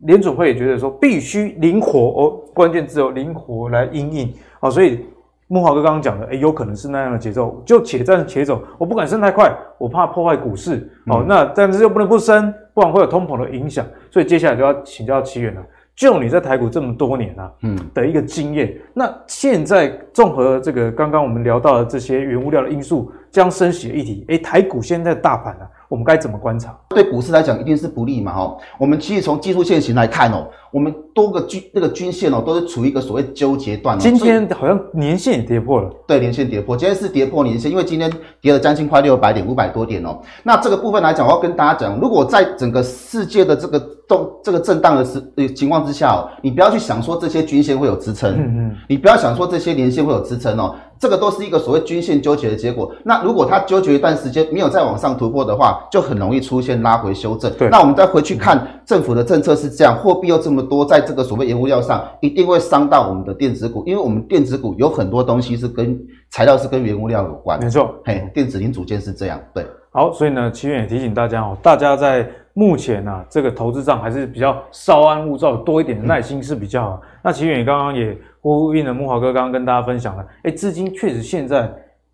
[0.00, 4.68] 联准会也觉得说必须灵活哦，关键字哦，灵活来应应啊。
[4.68, 5.06] 所以
[5.48, 8.62] 木华哥刚刚讲的，诶，有可能是那样的节奏，就且战且走。
[8.76, 11.20] 我不敢升太快，我怕破坏股市哦。
[11.20, 13.86] 嗯、那但是又不能不升，不然会有通膨的影响。
[14.10, 15.64] 所以接下来就要请教奇远了。
[15.94, 26.76] 就你在台股这么多年啊，嗯，的一个经验，嗯、那现在综合这个刚刚我们聊到的这些原物料的因素，将升息的议题，诶，台股现在的大盘呢、啊，我们该怎么观察？
[26.88, 28.56] 对股市来讲，一定是不利嘛，哈。
[28.78, 33.98] 我们其实从技术线型来看哦，我们多个均那个均线哦，都是处于一个所谓纠结段。
[33.98, 40.18] 今天好像年线也跌破了，对，年线跌破，今天是跌破年线，因为今天跌了将近快六百点，五百多点哦。
[40.42, 45.22] 那这个部分来讲，我要跟大家讲，如果在整个世界的这个动这个震荡的时
[45.54, 50.74] 情况之下哦，你不要去想说这些均线会有支撑，嗯嗯，你不要想说这些年线会有支撑哦。
[50.98, 52.90] 这个都是一个所谓均线纠结的结果。
[53.04, 57.52] 那如果它纠结一段时间没有再往上突破的话，就很容易出现拉回修正。
[57.54, 65.98] 对，那我们再回去看政府的政策是这样，货币又这么多，在这个所谓原物料上，一定会伤到我们的电子股，因为我们电子股有很多东西是跟
[66.30, 67.58] 材料是跟原物料有关。
[67.60, 69.40] 没错，嘿，电子零组件是这样。
[69.52, 77.00] 对，好，所以呢，奇远也提醒大家哦，大家在目前啊这个投资上还是比较稍安勿躁，多一点的耐心是比较好。
[77.02, 78.16] 嗯、那奇远也刚刚也。
[78.54, 81.68] 呼应了木华哥刚刚跟大家分享了，哎，资金确实现在，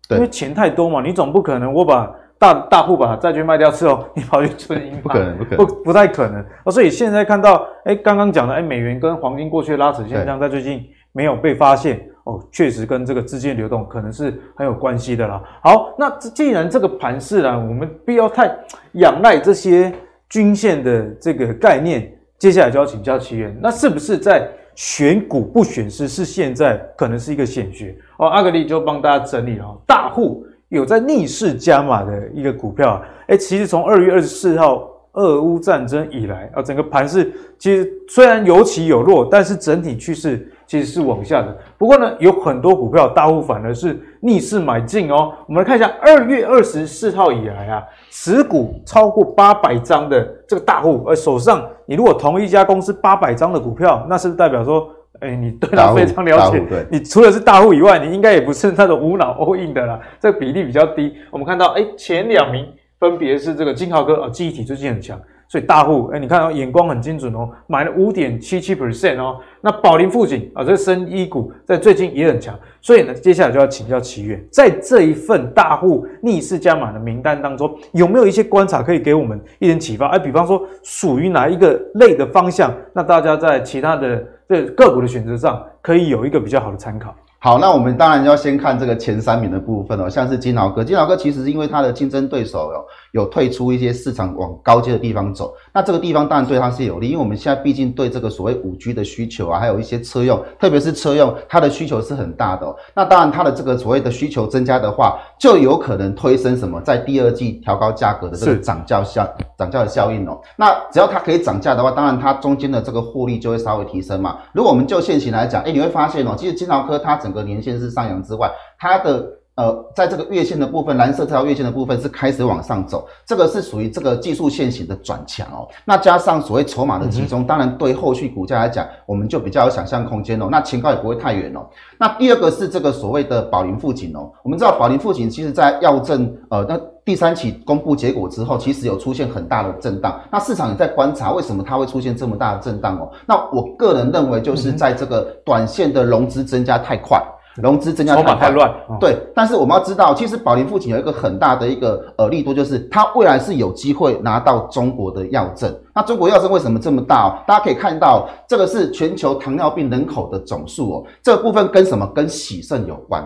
[0.09, 6.43] 因为钱太多嘛，你总不可能我把大大户把债券卖掉之后， 你跑去存银行，不可能，不可能，不不太可能。
[6.71, 15.41] 所以现在看到，哎，刚刚讲的，哎，美元跟黄金过去的拉扯现象，在最近没有被发现，哦，确实跟这个资金流动可能是很有关系的啦。
[15.61, 18.49] 好，那既然这个盘势呢，我们不要太
[18.93, 19.93] 仰赖这些
[20.29, 24.49] 均线的这个概念，接下来就要请教奇源，那是不是在？
[24.75, 28.27] 选股不选市是现在可能是一个险学哦。
[28.27, 41.55] 阿格力就帮大家整理了大户有在逆势加码的一个股票，哎，其实从二月二十四号俄乌战争以来啊，整个盘势其实虽然有起有落，但是整体趋势其实是往下的。
[41.83, 45.33] 不过呢，有很多股票大户反而是逆势买进哦。
[45.45, 51.61] 我们来看一下二月二十四号以来啊，持股超过八百张的这个大户，而手上。
[51.85, 56.61] 你如果同一家公司八百张的股票，那是代表说，哎，你对它非常了解？
[56.69, 59.99] 对，你除了是大户以外，你应该也不是那种无脑 all in 的啦。
[60.21, 61.13] 这个比例比较低。
[61.31, 62.65] 我们看到，哎，前两名
[62.97, 65.19] 分别是这个金豪哥啊，记忆体最近很强。
[65.53, 69.37] 所以大户，哎，你看哦，眼光很精准哦，买了五点七七 percent 哦。
[69.61, 72.59] 那宝林富锦啊，这个生医股在最近也很强。
[72.81, 80.07] 所以呢，接下来就要请教奇源，在这一份大户逆势加码的名单当中，有没有一些观察可以给我们一点启发？
[80.07, 87.13] 哎，比方说属于哪一个类的方向，那大家在其他的这个股的选择上，可以有一个比较好的参考。
[87.37, 102.75] 好，那我们当然要先看这个前三名的部分哦，像是金豪哥，金豪哥其实是因为他的竞争对手哦有退出一些市场往高阶的地方走，那这个地方当然对它是有利，因为我们现在毕竟对这个所谓五 G 的需求啊，还有一些车用，特别是车用，它的需求是很大的哦。
[102.95, 110.41] 那当然它的这个所谓的需求增加的话，就有可能推升什么，在第二季调高价格的这个涨价效涨价的效应哦。
[110.57, 114.39] 那只要它可以涨价的话，当然它中间的这个获利就会稍微提升嘛。
[114.53, 119.23] 如果我们就现行来讲，诶，你会发现哦，其实金豪科它整个年限是上扬之外，它的
[119.55, 125.67] 呃，在这个月线的部分，蓝色这条月线的部分是开始往上走，这个是属于这个技术线型的转强哦。
[125.85, 130.47] 那加上所谓筹码的集中，当然对后续股价来讲，我们就比较有想象空间哦。
[130.49, 131.59] 那前高也不会太远哦。
[131.99, 140.19] 那第二个是这个所谓的宝林富锦哦，我们知道宝林富锦其实在药证呃那第三期公布结果之后，其实有出现很大的震荡。
[140.31, 143.11] 那市场也在观察为什么它会出现这么大的震荡哦。
[143.27, 147.21] 那我个人认为就是在这个短线的融资增加太快。
[147.55, 149.17] 融资增加太快，太乱，哦、对。
[149.35, 155.71] 但是我们要知道，其实宝林富锦有一个很大的一个呃力度，就是它未来是有机会拿到中国的药证。
[155.93, 157.29] 那中国药证为什么这么大哦？
[157.47, 161.03] 大家可以看到，这个是全球糖尿病人口的总数哦。
[161.21, 162.07] 这个部分跟什么？
[162.07, 163.23] 跟喜肾有关。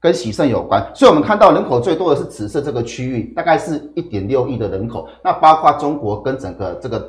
[0.00, 7.08] 跟喜肾有关，所以我们看到人口最多的是紫色这个区域，大概是一点六亿的人口，那包括中国跟整个这个。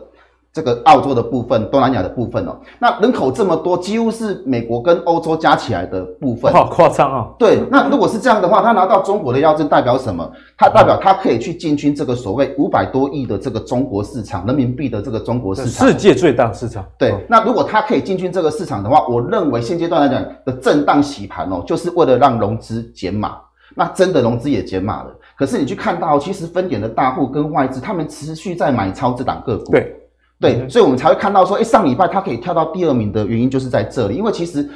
[0.53, 7.33] 这个澳洲的部分，东南亚的部分哦，那人口这么多，几乎是美国跟欧洲加起来的部分，好夸张哦。
[7.39, 10.31] 对，那如果是这样的话，他拿到中国的药证代表什么？
[10.55, 16.85] 他代表他可以去进军这个所谓五百多亿的这个中国市场，人民币的这个中国市场，世界最大市场。
[16.99, 23.37] 对，那如果他可以进军这个市场的话，我认为现阶段来讲的震荡洗盘哦，就是为了让融资减码。
[23.75, 29.71] 那真的融资也减码了，可是你去看到，其实分点的大户跟外资，他们持续在买超这档个股。
[29.71, 29.99] 对。
[30.43, 34.69] 对，所以我们才会看到说，哎，上礼拜它可以跳到第二名的原因就是在这里，因为其实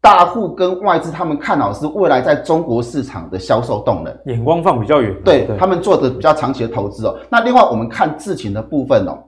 [0.00, 5.58] 大户跟外资他们看好是未来在中国市场的销售动能，眼光放比较远，对，对。
[5.58, 7.18] 他们做的比较长期的投资哦。
[7.28, 9.18] 那另外我们看智勤的部分哦，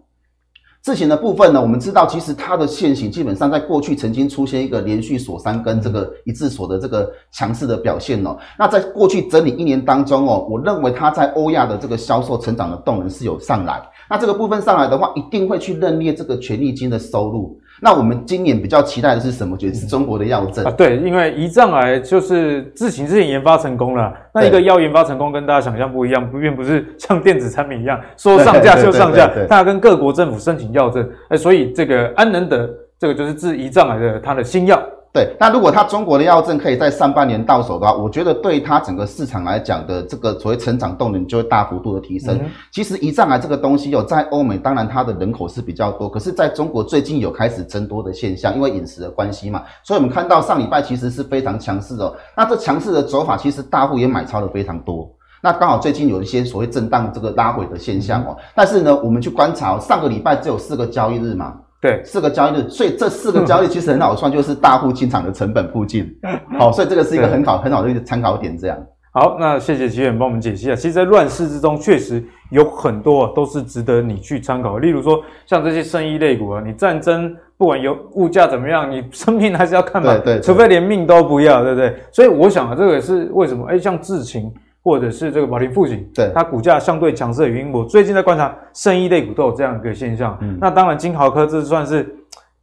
[0.82, 8.34] 之前的部分呢，我们知道其实它的线型基本上在过去曾经出现一个连续锁三根这个一字锁的这个强势的表现哦。
[8.58, 13.82] 那在过去整理一年当中哦，我认为它在欧亚的这个销售成长的动能是有上来。
[14.08, 17.60] 那这个部分上来的话，一定会去认列这个权益金的收入。
[17.80, 19.56] 那我们今年比较期待的是什么？
[19.56, 24.12] 就是中国的药证啊，对，因为胰脏癌就是智勤之前研发成功了。
[24.34, 31.08] 那一个药研发成功，跟大家想象不一样，并不是像电子产品一样说上架就上架，它要跟各国政府申请药证。
[31.28, 32.68] 哎，所以这个安能得，
[33.00, 34.78] 这个就是治胰脏癌的它的新药。
[35.12, 42.38] 对，那如果它中国的药证可以在上半年到手的话，我觉得对它整个市场来讲的这个所谓成长动能就会大幅度的提升。
[42.40, 52.14] 嗯、其实胰脏癌这个东西有在欧美，当然它的人口是比较多，可是在中国最近有开始增多的现象，因为饮食的关系嘛，所以我们看到上礼拜其实是非常强势哦。
[52.36, 55.10] 那这强势的走法，其实大户也买超的非常多。
[55.42, 58.36] 那刚好最近有一些所谓震荡这个拉回的现象哦。
[58.38, 61.54] 嗯、但是呢，我们去观察，上个礼拜只有四个交易日嘛。
[61.80, 66.14] 对，四个交易日，所以这四个交易其实很好算，就是大户进场的成本附近。
[66.58, 68.56] 好，所以这个是一个很好很好的一个参考点。
[68.58, 68.78] 这样。
[69.12, 70.76] 好，那谢谢奇远帮我们解析啊。
[70.76, 74.78] 其实，在乱世之中，确实有很多都是值得你去参考。
[74.78, 80.12] 例如说，像这些生意类股啊，你战争不管有物价怎么样，你生命还是要看嘛。
[80.18, 80.40] 对，对对。
[80.42, 81.96] 除非连命都不要，对不对？
[82.12, 83.66] 所以我想啊，这个也是为什么？
[83.66, 84.52] 哎，像智勤。
[84.82, 90.36] 或者是这个宝林富锦，对它股价相对强势的原因，我最近在观察生意类股都有这样一个现象。
[90.40, 92.08] 嗯，那当然金豪科这算是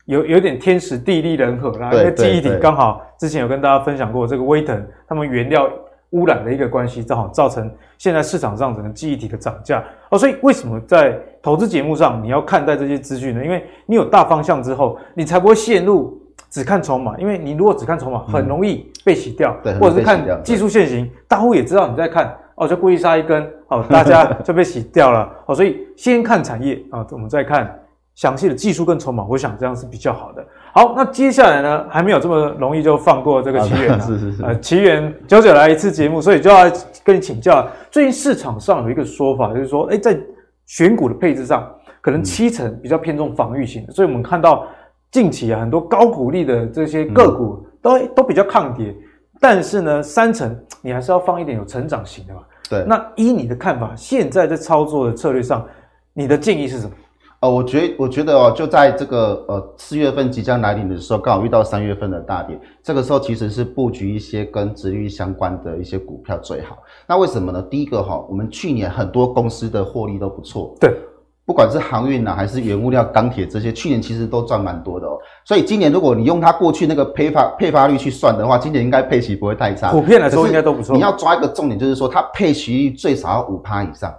[0.06, 5.70] 有有点天时地利人和啦，因为记忆体刚好之前有跟大家分享过这个威腾他们原料
[6.12, 10.18] 污染的一个关系，正好造成现在市场上整个记忆体的涨价哦。
[10.18, 13.44] 所以为什么在投资节目上你要看待这些资讯呢？
[13.44, 16.20] 因为你有大方向之后，你才不会陷入。
[16.50, 27.74] 只看筹码，因为你如果只看筹码，很容易被洗掉，嗯、对，或者是看技术线型，大户也知道你在看，哦，就故意杀一根，哦，大家 就被洗掉了，哦，所以先看产业啊，我们再看
[28.16, 30.46] 详细的技术跟筹码，我想这样是比较好的。
[30.74, 36.70] 好，那接下来呢，还没有这么容易就放过这个奇缘、啊， 是是是，呃，奇缘久久来一次节目，所以就要
[37.06, 40.20] 跟你请教，最近市场上有一个说法，就是说，诶，在
[40.66, 41.66] 选股的配置上，
[42.02, 44.68] 可能七成比较偏重防御型的，所以我们看到。
[45.10, 48.96] 近期啊，很多高股利的这些个股、嗯、都都比较抗跌，
[49.40, 52.42] 但是呢，三成你还是要放一点有成长型的嘛。
[52.70, 55.66] 对，那依你的看法，现在在操作的策略上，
[56.14, 56.92] 你的建议是什么？
[57.40, 66.80] 呃，我觉我觉得哦，就在这个呃四月份即将来临的时候，刚好遇到三月份的大跌，这个时候其实是布局一些跟殖利率相关的一些股票最好。
[67.08, 67.62] 那为什么呢？
[67.62, 70.76] 第一个哈、哦，我们去年很多公司的获利都不错。
[70.80, 70.92] 对。
[71.48, 75.18] 不管是航运呐，还是原物料、钢铁这些，去年其实都赚蛮多的哦。
[75.46, 79.90] 所以今年如果你用它过去那个配发配发率去算的话，今年应该配息不会太差。
[79.92, 80.94] 普遍来说应该都不错。
[80.94, 84.14] 你要抓一个重点，就是说它配息率最少要五趴以上。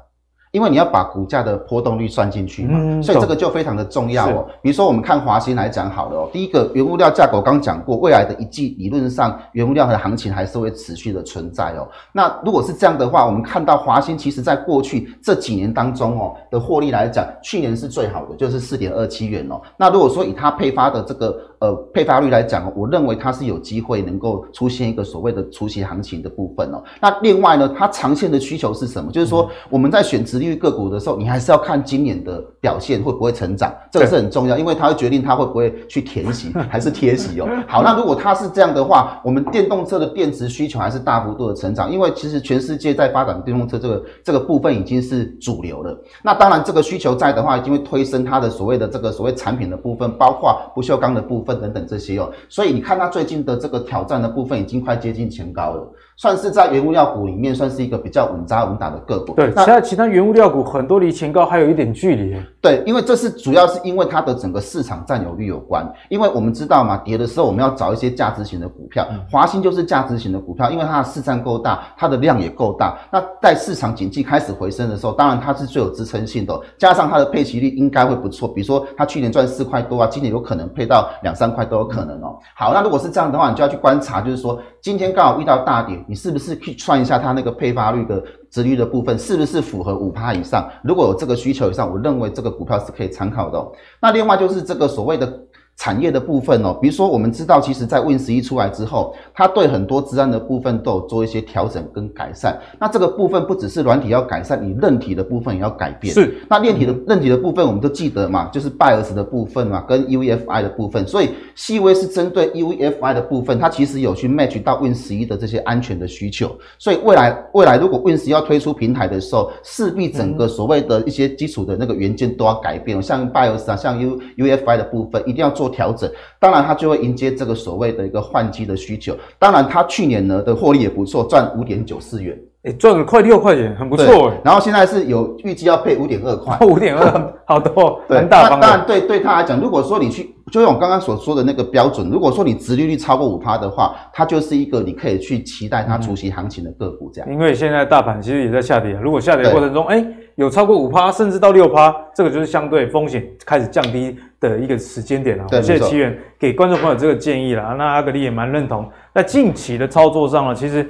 [0.50, 4.46] 因为你要把股价的波动率算进去嘛，嗯、所以这个就非常的重要哦。
[4.62, 11.86] 比如说我们看华兴来讲好了哦，第一个原物料价格我刚讲过，未来的一季理论上原物料的行情还是会持续的存在哦。
[12.12, 19.60] 那如果是这样的话，我们看到华兴其实在过去这几年当中哦的获利来讲，去年是最好的，就是四点二七元哦。
[19.76, 26.82] 那如果说以它配发的这个呃配发率来讲，我认为它是有机会能够出现一个所谓的除息行情的部分哦。
[27.00, 29.10] 那另外呢，它长线的需求是什么？
[29.10, 37.48] 就是说我们在选殖利率个股的时候，你还是要看今年的表现会不会成长，这个是很重要，因为它会决定它会不会去填息 还是贴息哦。
[37.66, 45.96] 好，那如果它是这样的话，我们电动车的电池需求还是大幅度的成长，因为其实全世界在发展电动车这个这个部分已经是主流了。
[46.22, 52.32] 那当然，这个需求在的话，一定会推升它的所谓的这个所谓产品的部分，包括不锈钢的部分等等这些哦。
[52.48, 55.92] 所以你看它最近的这个挑战的部分已经快接近前高了。
[56.18, 59.34] 算是在原物料股里面算是一个比较稳扎稳打的个股。
[59.34, 62.36] 对，其他其他原物料股很多离前高还有一点距离。
[62.60, 65.88] 对，因为这是主要是因为它的整个市场占有率有关。
[66.08, 72.98] 因为我们知道嘛，跌的时候我们要找一些价值型的股票，华兴就是价值型的股票，因为它的市占够大，它的量也够大。
[73.12, 78.48] 那在市场景气开始回升的时候，当然它是最有支撑性的，加上它的配息率应该会不错。
[78.48, 82.36] 比如说它去年赚四块多啊，今年有可能配到两三块都有可能哦。
[82.56, 90.68] 好，那如果是这样的话，你就要去观察，就是说今天刚好遇到大跌，你是不是去算一下它那个配发率的值率的部分，是不是符合五趴以上？
[90.82, 93.64] 如果有这个需求以上，我认为这个股票是可以参考的。
[94.00, 95.40] 那另外就是这个所谓的。
[95.78, 102.58] 产业的部分哦，比如说我们知道，其实在 Win 十一出来之后，它对很多治安的部分都有做一些调整跟改善。
[102.80, 106.12] 那这个部分不只是软体要改善，你韧体的部分也要改变。
[106.12, 106.34] 是。
[106.48, 111.06] 那链体的韧体的部分，我们都记得嘛，就是 BIOS 的部分嘛，跟 UEFI 的部分。
[111.06, 116.50] 所以细微是针对 UEFI 的部分，它其实有去 match 到 Win 十一的这些安全的需求。
[116.76, 126.10] 所以未来未来如果 Win 十一要推出平台的时候，势必整个所谓的一些基础的那个元件都要改变，像 BIOS 啊，像 U UEFI 的部分，一定要做调整。
[126.38, 129.14] 当然，它就会迎接这个所谓的一个换机的需求。
[129.38, 134.32] 当然，它去年呢的获利也不错，赚五点九四元，哎，赚了快六块钱，很不错。
[134.44, 147.30] 然后现在是有预计要配五点二块， 五点二， 好多，很大当然，对对他来讲，如果说你去，就用我刚刚所说的那个标准，如果说你殖利率超过五趴的话，它就是一个你可以去期待它除息行情的个股这样。
[147.30, 150.04] 因为现在大盘其实也在下跌，如果下跌的过程中，哎，
[150.38, 155.44] 有超过五趴，甚至到六趴，这个就是相对风险开始降低的一个时间点了。
[155.60, 158.88] 谢谢奇源给观众朋友这个建议啦，那阿格力也蛮认同。
[159.12, 160.88] 在近期的操作上呢，其实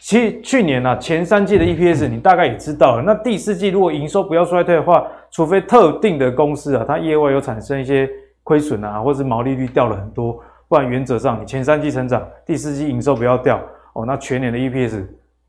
[0.00, 8.10] 其实去年呢、啊、前三季的 EPS 你大概也知道了，那第四季如果营收不要衰退的话，除非特定的公司啊它业外有产生一些
[8.42, 15.06] 亏损啊，或是毛利率掉了很多，不然原则上你前三季成长，第四季营收不要掉哦，那全年的 EPS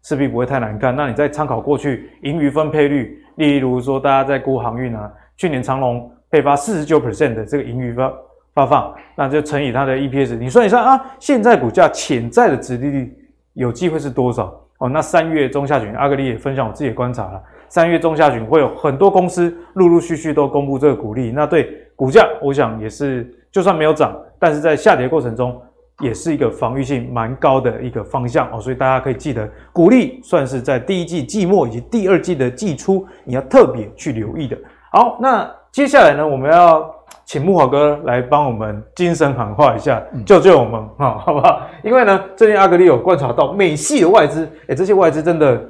[0.10, 0.96] 势必不会太难看。
[0.96, 6.12] 那你再参考过去盈余分配率，例如说大家在估航运啊，去年长隆。
[6.32, 8.14] 配发四十九 percent 的这个盈余发
[8.54, 13.18] 发放，那就乘以它的 EPS，你算一算啊，现在股价潜在的值利率
[13.54, 14.56] 有机会是多少？
[14.78, 25.60] 哦，那三月中下旬，阿格力也分享我自己的观察了，三月中下旬会有很多公司陆陆续续都公布这个股利，那对股价，我想也是就算没有涨，但是在下跌过程中
[26.00, 34.58] 也是一个防御性蛮高的一个方向哦，所以大家可以记得，股利算是在第一季季末以及第二季的季初你要特别去留意的。
[34.92, 35.50] 好，那。
[35.72, 36.84] 接下来呢，我们要
[37.26, 41.62] 请木华哥来帮我们精神喊话一下，救救我们啊，好不好？
[41.84, 45.62] 因为呢，最近阿格里有观察到美系的外资，诶这些外资真的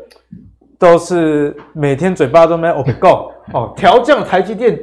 [0.80, 4.80] 都是每天嘴巴都没有 go 哦，调降台积电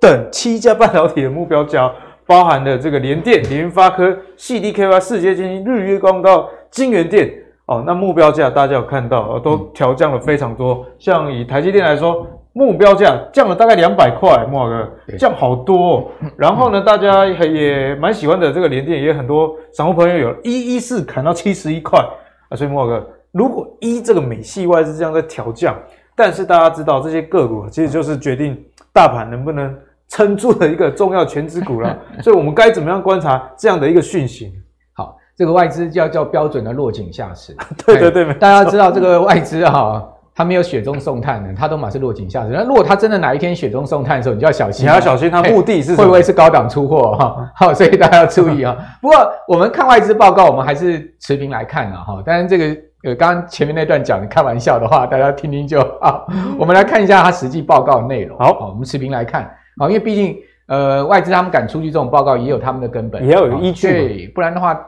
[0.00, 1.92] 等七家半导体的目标价，
[2.30, 7.28] 包含了这个联电、联发科、CDKY、世界晶圆、日月光到晶圆店
[7.66, 10.86] 哦，那目标价大家有看到哦，都调降了非常多。
[10.96, 12.24] 像以台积电来说。
[12.52, 16.04] 目标价降了大概两百块，木华哥降好多哦。
[16.36, 22.00] 然后呢，大家也蛮喜欢的这个联电，也很多散户朋友有一一四砍到七十一块
[22.48, 22.56] 啊。
[22.56, 25.78] 所以木华哥，如果一这个美系外资这样在调降，
[26.16, 28.60] 但是大家知道这些个股其实就是决定
[28.92, 29.72] 大盘能不能
[30.10, 31.98] 撑住的一个重要权值股了。
[32.22, 34.52] 所以我们该怎么样观察这样的一个讯息？
[34.92, 37.56] 好，这个外资叫叫标准的落井下石。
[37.86, 40.06] 对对对，大家知道这个外资哈。
[40.32, 42.50] 他没有雪中送炭的，他都马是落井下石。
[42.50, 44.86] 那如果他真的哪一天雪中送炭的时候，你就要小心。
[44.86, 47.50] 你要小心，他目的是会不会是高档出货哈？
[47.54, 48.74] 好，所以大家要注意啊。
[49.02, 52.22] 不过我们看外资报告，我们还是持平来看啊哈。
[52.24, 52.64] 当然这个
[53.04, 56.26] 呃，刚刚前面那段讲的开玩笑的话，大家听听就好。
[56.58, 58.38] 我们来看一下它实际报告的内容。
[58.38, 63.88] 好，我们持平来看啊，因为毕竟呃，外资他们敢出具这种报告，也有他们的根本，也要有依据。
[63.88, 64.78] 对，不然的话，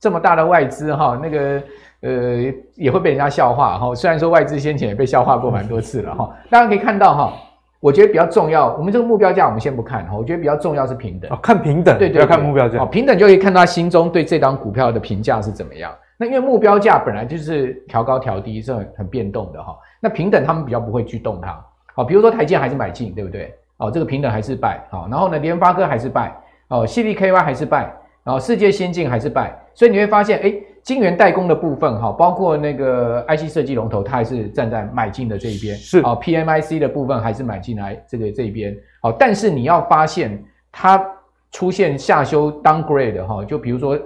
[0.00, 1.62] 这么大的外资哈，那个。
[2.06, 3.94] 呃，也会被人家笑话哈。
[3.94, 6.36] 虽然说外资先前也被笑话过蛮多次了哈。
[6.50, 7.32] 大家可以看到哈，
[7.80, 10.14] 我觉得比较重要，我们这个目标价我们先不看哈。
[10.14, 12.84] 我觉得比较重要是平等，哦、看平等，对，对对，要看目标价哦。
[12.84, 15.90] 平等就可以看到他心中对这档股票的评价是怎么样。
[16.18, 19.74] 那因为目标价本来就是调高调低是很很变动的哈。
[19.98, 21.58] 那平等他们比较不会去动它。
[21.94, 23.54] 好，比如说台积还是买进，对不对？
[23.78, 24.78] 哦，这个平等还是 buy。
[24.90, 26.30] 好，然后呢，联发科还是 buy。
[26.68, 27.88] 哦，CDKY 还是 buy。
[28.22, 29.50] 然后世界先进还是 buy。
[29.74, 30.54] 所以你会发现，哎。
[30.84, 35.74] 晶圆代工的部分，哈，包括那个 IC 设计龙头，它还是站在买进的这一边。
[35.76, 38.76] 是啊，PMIC 的部分还是买进来这个这一边。
[39.00, 41.02] 哦，但是你要发现它
[41.50, 43.98] 出现下修 downgrade 哈，就比如说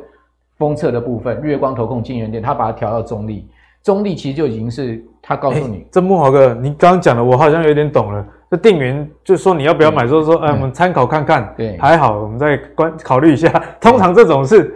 [0.57, 3.49] 封测的部分，月光投控晶圆店，它把它调到中立，
[3.83, 5.85] 中立其实就已经是它告诉你。
[5.91, 8.25] 这木华哥，你刚刚讲的我好像有点懂了。
[8.51, 11.53] 这店员就是说你要不要买，说说，哎，我们参考看看。
[11.57, 13.49] 对，还好，我们再观考虑一下。
[13.81, 14.75] 通常这种是。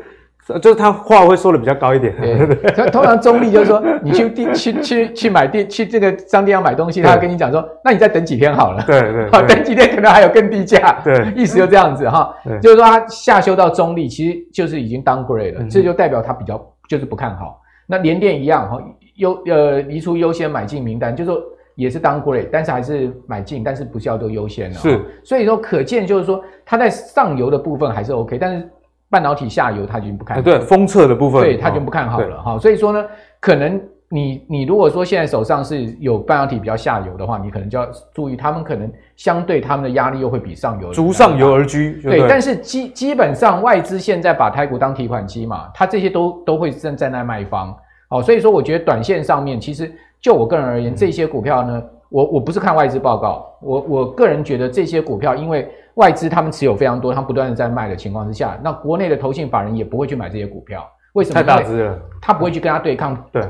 [0.60, 2.12] 就是他话会说的比较高一点。
[2.20, 8.82] 对， 通常中立就是说，你去地去去去买地去这个商店要买东西，他跟你讲说，那你再等几天好了。
[8.84, 11.00] 对 对，好，等几天可能还有更低价。
[11.04, 12.34] 对，意思就这样子哈。
[12.60, 17.60] 就是说他下修到中立，其实就是已经 downgrade 了，这就代表他比较就是不看好。
[17.86, 18.82] 那联电一样哈，
[19.14, 21.40] 优呃移出优先买进名单，就是说
[21.74, 24.76] 也是 downgrade，但是还是买进，但是不是要都优先了。
[24.76, 28.68] 是，所以说可见就是说它在上游的部分还是 OK，但是。
[29.12, 30.42] 半导体下游，它已经不看好。
[30.42, 32.58] 对，封测的部分，对，它就不看好了哈。
[32.58, 33.06] 所以说呢，
[33.40, 42.00] 可能你你如果说现在手上是有半导体比较下游的话，你可能就要注意，他们可能相对他们的压力又会比上游逐上游而居。
[42.00, 47.76] 对，但是基基本上外资现在把台股当提款机嘛，它这些都都会站在那卖方。
[48.12, 49.90] 好，所以说我觉得短线上面，其实
[50.20, 55.68] 就我个人而言，这些股票呢，我我不是看外资报告，我我个人觉得这些股票因为。
[55.96, 60.82] 外资他们持有非常多，他们不断的在卖的情况之下，那国内的投信法人也不会去买这些股票，
[61.12, 61.34] 为什么？
[61.34, 63.14] 太大只了，他不会去跟他对抗。
[63.30, 63.42] 对，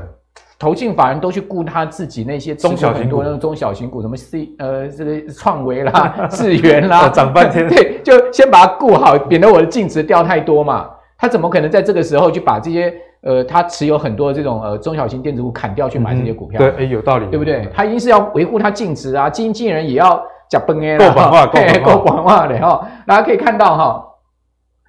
[0.59, 7.65] 投信法人都去顾他自己那些中小型股，那种中小型股，什么 C 呃这个创维啦、 智源啦，涨半天。
[7.71, 10.89] 对，就先把它顾好，免得我的净值掉太多嘛。
[11.17, 12.93] 他怎么可能在这个时候去把这些
[13.23, 16.59] 呃他持有很多的这种呃中小型电子股砍掉去买这些股票？
[16.59, 17.67] 对，哎，有道理，对不对？
[17.73, 20.23] 他一定是要维护他净值啊，基金经理人也要。
[20.49, 21.47] 讲崩哎，够广话，
[21.83, 22.87] 够广话的哈。
[23.07, 24.05] 大家可以看到哈，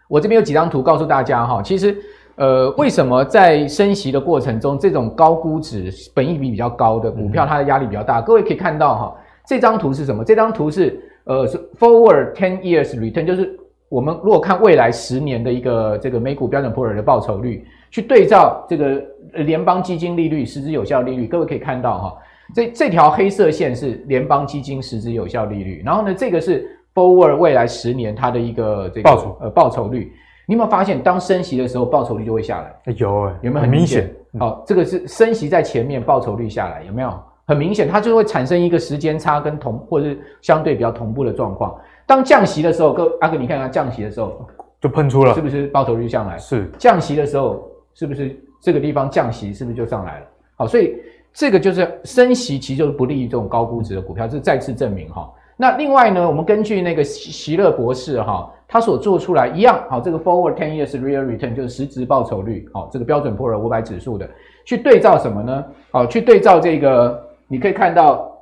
[0.08, 1.62] 我这边有几张图告诉大家哈。
[1.62, 1.96] 其实，
[2.36, 8.20] 呃，为什么在升息的过程中，这种高估值、本益比比较高的股票，它的压力比较大？
[8.20, 9.16] 各位可以看到哈，
[9.46, 10.22] 这张图是什么？
[10.22, 13.58] 这张图是呃，是 Forward Ten Years Return，就是
[13.88, 19.00] 我们如果看未来十年的一个这个美股标准普尔的报酬率，去对照这个
[19.44, 22.16] 联邦基金利率、实质有效利率，各位可以看到哈。
[22.52, 30.12] 这这条黑色线是联邦基金实质有效利率，然后呢，这个是 forward 未来十年它的一个这个报酬呃报酬率。
[30.44, 32.92] 你有没有发现，当升息的时候，报酬率就会下来？
[32.96, 34.12] 有哎，有没有很明显？
[34.40, 37.14] 好、哦，这个是升息在前面，报酬率下来，有没有
[37.46, 37.88] 很明显？
[37.88, 41.72] 它就会产生一个时间差跟同或者是相对比较同步的状况。
[42.06, 44.44] 当降息的时候，各阿哥你看看降息的时候
[44.80, 46.36] 就喷出了，是不是报酬率上来？
[46.38, 50.26] 是降息的时候，是不是这个地方降息是不是就上来了？
[50.56, 50.94] 好，所以。
[51.36, 55.28] 这个就是升息，其实就是不利于这种高估值的股票，这再次证明哈。
[55.56, 64.30] 那另外呢，我们根据那个席勒博士哈，他所做出来一样好，这个 forward ten years real return 就是实质报酬率，好，这个标准普尔五百指数的
[64.64, 65.64] 去对照什么呢？
[65.90, 68.32] 好，去对照这个，你可以看到，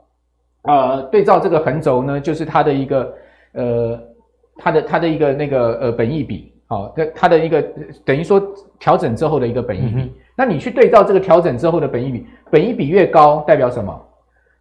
[0.64, 3.14] 呃，对照这个横轴呢，就是它的一个
[3.52, 3.98] 呃，
[4.56, 7.62] 它的它的一个那个呃本益比，好，它的一个
[8.02, 8.42] 等于说
[8.78, 10.00] 调整之后的一个本益比。
[10.00, 13.94] 嗯那你去对照这个调整之后的本益比，本益比越高，代表什么？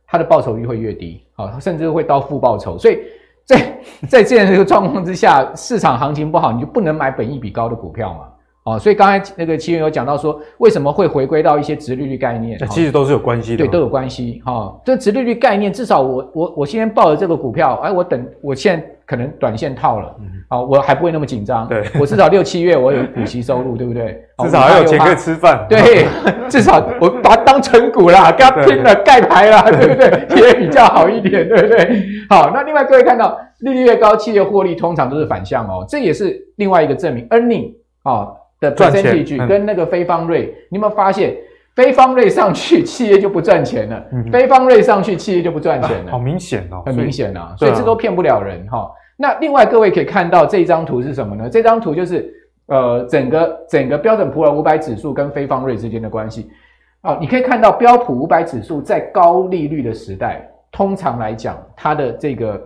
[0.05, 2.77] 它的报酬率会越低，好，甚至会到负报酬。
[2.77, 2.99] 所以
[3.45, 8.27] 在在这样的一个状况之下，市场行情不好，你就不能买本益比高的股票嘛。
[8.63, 12.59] 哦，所以刚才那个奇源有讲到说，为什么会回归到一些殖利率概念？
[12.69, 14.39] 其实都是有关系的，对，都有关系。
[14.45, 21.67] 哈、哦，这殖利率概念，至少我我我今天报了这个股票，哎，我等我现在可能短线套了，嗯、好，我还不会那么紧张。
[21.67, 24.23] 对，我至少六七月我有股息收入，对不对？
[24.43, 25.65] 至少还有钱可以吃饭。
[25.67, 26.05] 对，
[26.47, 30.39] 至少我把它当成股啦，跟它拼了盖牌啦，对不对？
[30.39, 32.03] 也比较好一点，对不对？
[32.29, 37.27] 好，那另外各位看到利率越高，企业获利通常都是反向哦，这也是另外一个证明。
[37.29, 38.27] earning 啊。
[38.61, 41.35] 哦的 percentage 跟那个非方瑞，嗯、你有没有发现，
[41.75, 46.09] 非方瑞上去，企业就不赚钱了；嗯、非方瑞上去，企业就不赚钱了。
[46.09, 48.91] 啊、好明显哦，很明显啊，所以这都骗不了人哈、哦。
[49.17, 51.49] 那另外各位可以看到这张图是什么呢？
[51.49, 52.33] 这张图就是
[52.67, 56.49] 呃整个整个标准普尔五百指数跟非方瑞之间的关系。
[57.01, 62.61] 哦，你可以看到标普五百指数在高利率的时代，通常来讲，它的这个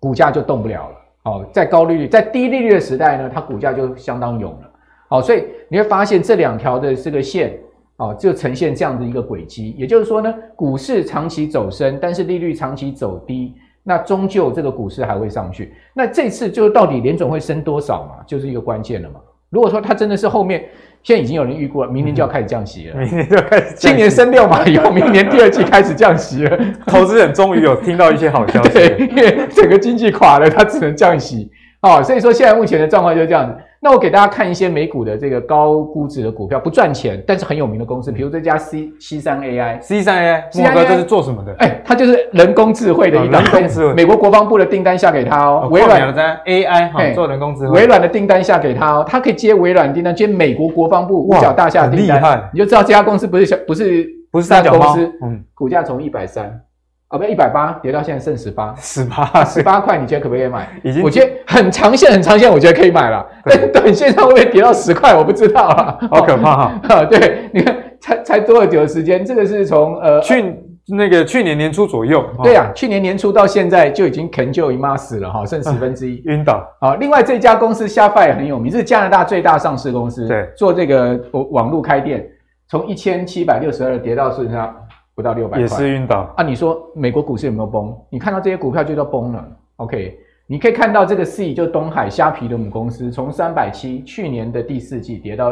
[0.00, 0.96] 股价就动不了了。
[1.24, 4.67] 哦，在高利率，在低利率的时代呢，它股价就相当勇了。
[5.08, 7.58] 好，所以你会发现这两条的这个线，
[7.96, 9.74] 哦，就呈现这样的一个轨迹。
[9.78, 15.72] 也就是说呢，股市长期走升，但是利率长期走低，那终究这个股市还会上去。
[15.94, 19.18] 那这次就到底联总会升多少嘛，就是一个关键了嘛。
[19.50, 20.62] 如果说它真的是后面，
[21.02, 22.96] 现在已经有人预估了，明年就要开始降息了。
[23.00, 26.58] 明年就开始，今年升六码以后， 明年第二季开始降息了。
[26.86, 31.50] 投资人终于有听到一些好消息，对，因为整个经济垮了，它只能降息。
[31.80, 33.56] 哦，所以说现在目前的状况就是这样子。
[33.80, 41.54] 那我给大家看一些美股的这个高估值的股票，不赚钱，但是很有名的公司，比如这家 C C 三 AI，C 三 AI，莫哥这是做什么的？
[41.58, 43.94] 哎，它就是人工智慧的一档，人工智慧。
[43.94, 47.80] 美国国防部的订单下给他哦，微软的 AI 哈，做人工智慧。
[47.80, 56.60] 微软的订单下给他哦，他可以接微软订单，接美国国防部五角大厦订单，你就知道这家公司不是小，不是不是三角公司，嗯，股价从一百三
[57.08, 60.68] 啊，不一百八跌到现在剩十八，十八十八块，你觉得可不可以买？
[60.84, 63.26] 已经，我觉得很长线，很长线，我觉得可以买了。
[63.44, 65.14] 但 短线上会不会跌到十块？
[65.14, 67.06] 我不知道啊，好可怕哈、 哦！
[67.06, 69.24] 对，你看才才多久的时间？
[69.24, 70.54] 这个是从呃去
[70.88, 76.62] 那个去年年初左右，对啊，去年年初到现在就已经肯就姨妈死了哈，剩十分之一，晕倒。
[76.78, 81.18] 好，另外这家公司 Shopify 也很有名，是加拿大最大上市公司，对，做这个
[81.52, 82.22] 网络开店，
[82.68, 84.74] 从一千七百六十二跌到剩下。
[85.18, 86.44] 不到六百块，也是晕倒啊！
[86.44, 87.92] 你说美国股市有没有崩？
[88.08, 89.44] 你看到这些股票就叫崩了。
[89.74, 90.16] OK，
[90.46, 95.50] 你可以看到这个 C 就东海虾皮的母公司，从三百七去年的第四季跌到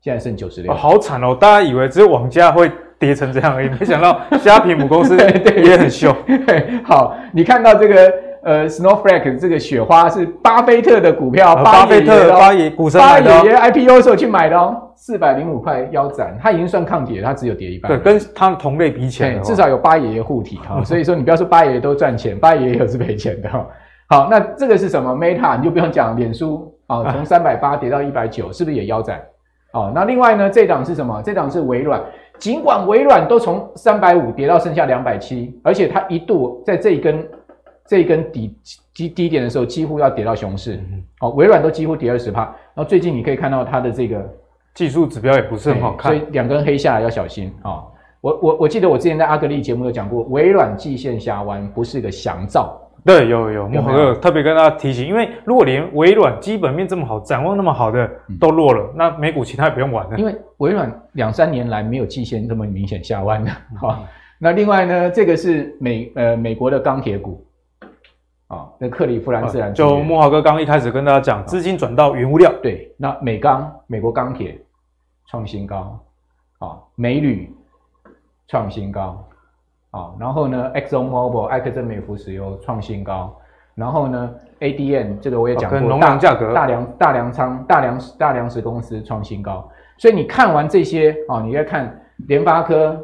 [0.00, 1.36] 现在剩九十六，好惨哦！
[1.40, 5.16] 大家以为只有网家会跌成这样而已，没想到虾皮母公司
[5.58, 6.14] 也很凶。
[6.86, 14.86] 好，你看到这个呃，Snowflake 这个雪花是巴菲特的股票，巴菲特巴爷股神买的，巴爷爷 IPO 的时候去买的哦。
[14.96, 17.90] 四百零五块腰斩，它已经算抗跌，它只有跌一半。
[17.90, 20.80] 对，跟它的同类比起来，至少有巴爷爷护体哈。
[20.84, 23.66] 所以说，你不要说巴爷爷都赚钱，巴爷爷也是赔钱的哈。
[24.08, 29.20] 好，那这个是什么？Meta 你就不用讲，脸书啊，从三百八跌到一百九，是不是也腰斩？
[29.72, 31.22] 哦，那另外呢，这档是什么？
[31.24, 32.00] 这档是微软。
[32.38, 37.26] 尽管微软都从三百五跌到剩下两百七，而且它一度在这一根
[37.90, 38.54] 这一根底
[38.94, 40.80] 低低点的时候，几乎要跌到熊市。
[41.18, 42.42] 好，微软都几乎跌二十趴。
[42.42, 44.24] 然后最近你可以看到它的这个。
[44.72, 47.84] 技术指标也不是很好看，所以两根黑下来要小心啊、哦！
[48.20, 52.80] 我我我记得我之前在阿格力节目有讲过，微软季线下弯不是个祥兆。
[53.04, 60.16] 对，有有慕驊哥特别跟大家提醒，因为如果连微软基本面这么好、展望那么好的都落了，嗯、那美股其他也不用玩了。
[60.16, 63.50] 因为微软两三年来没有季线这么明显下弯的。
[63.76, 63.98] 好、哦，
[64.38, 67.44] 那另外呢，这个是美呃美国的钢铁股
[68.50, 72.52] 啊、哦，那克利夫兰自然就木华哥刚一开始跟大家讲，资金转到原物料。
[72.62, 74.60] 对，那美钢美国钢铁。
[75.30, 75.96] 创新高，
[76.58, 77.54] 啊，美铝
[78.48, 79.24] 创新高，
[79.92, 83.38] 啊，然后呢，Exxon Mobil 埃克森美孚石油创新高，
[83.76, 91.96] 然后呢，ADM 这个我也讲过，农粮价格大粮大粮仓大粮大粮食公司创新高，所以你看完这些啊，你再看
[92.26, 93.00] 联发科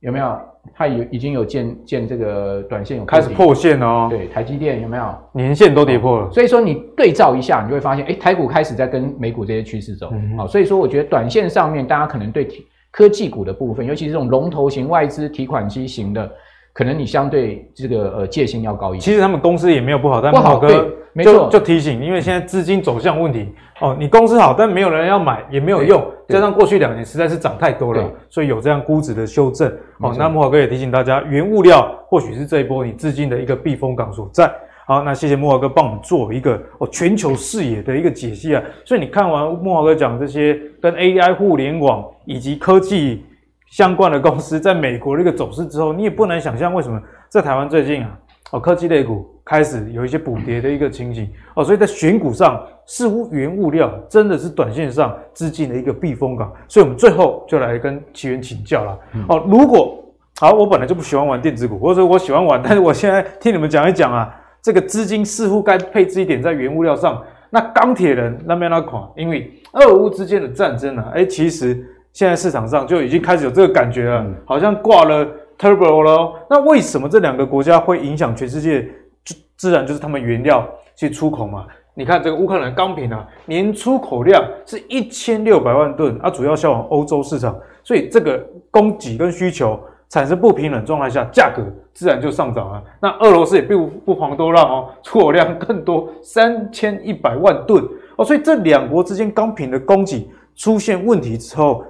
[0.00, 0.36] 有没有？
[0.74, 4.06] 它有已经有见见这个短线有开始破线哦。
[4.10, 5.14] 对，台积电有没有？
[5.32, 6.30] 年线都跌破了。
[6.30, 10.10] 所以说你对照一下，你就会发现，哎，台股开始在跟美股这些趋势走。
[10.12, 12.48] 嗯、好，所以说我觉得短线上面，大家可能对
[12.90, 16.30] 科技股的部分，尤其是这种龙头型外资提款机型的，
[16.78, 19.00] 可能你相对这个呃戒心要高一点。
[19.00, 23.48] 其实他们公司也没有不好，但不好哥就没错就提醒，因为现在资金走向问题
[23.80, 29.68] 哦，你公司好，但没有人要买也没有用，加上过去两年实在是涨太多了，所以有这样估值的修正
[29.98, 30.14] 哦。
[30.16, 34.48] 那木华哥也提醒大家，原物料或许是这一波你资金的一个避风港所在。
[34.86, 38.62] 好，那谢谢木华哥帮我们做一个哦全球视野的一个解析啊。
[38.84, 43.24] 所以你看完木华哥讲这些跟 AI 互联网以及科技
[43.70, 48.18] 相关的公司在美国的一个走势之后，你也不难想象为什么在台湾最近啊。
[48.50, 58.98] 哦，科技类股开始有一些补跌的一个情形哦，所以在选股上，似乎原物料真的是短线上资金的一个避风港，所以我们最后就来跟奇源请教了。
[59.28, 60.02] 哦，如果
[60.40, 67.22] 好，我本来就不喜欢玩电子股，或者我喜欢玩，但是我现在听你们讲一讲啊，这个资金似乎该配置一点在原物料上。
[67.50, 71.86] 那钢铁人那边那款，因为俄乌之间的战争啊，哎，其实
[72.18, 75.24] 现在市场上就已经开始有这个感觉了，好像挂了。
[75.56, 78.82] Turbo 了，那为什么这两个国家会影响全世界？
[79.24, 81.64] 就自然就是他们原料去出口嘛。
[81.94, 91.62] 你看这个乌克兰钢品啊，年出口量是一千六百万吨，啊，主要销往欧洲市场，所以这个供给跟需求产生不平衡状态下，价格
[91.94, 92.82] 自然就上涨了。
[93.00, 97.84] 那俄罗斯也不不遑多让哦，出口量更多三千一百万吨
[98.16, 101.84] 哦，所以这两国之间钢品的供给出现问题之后，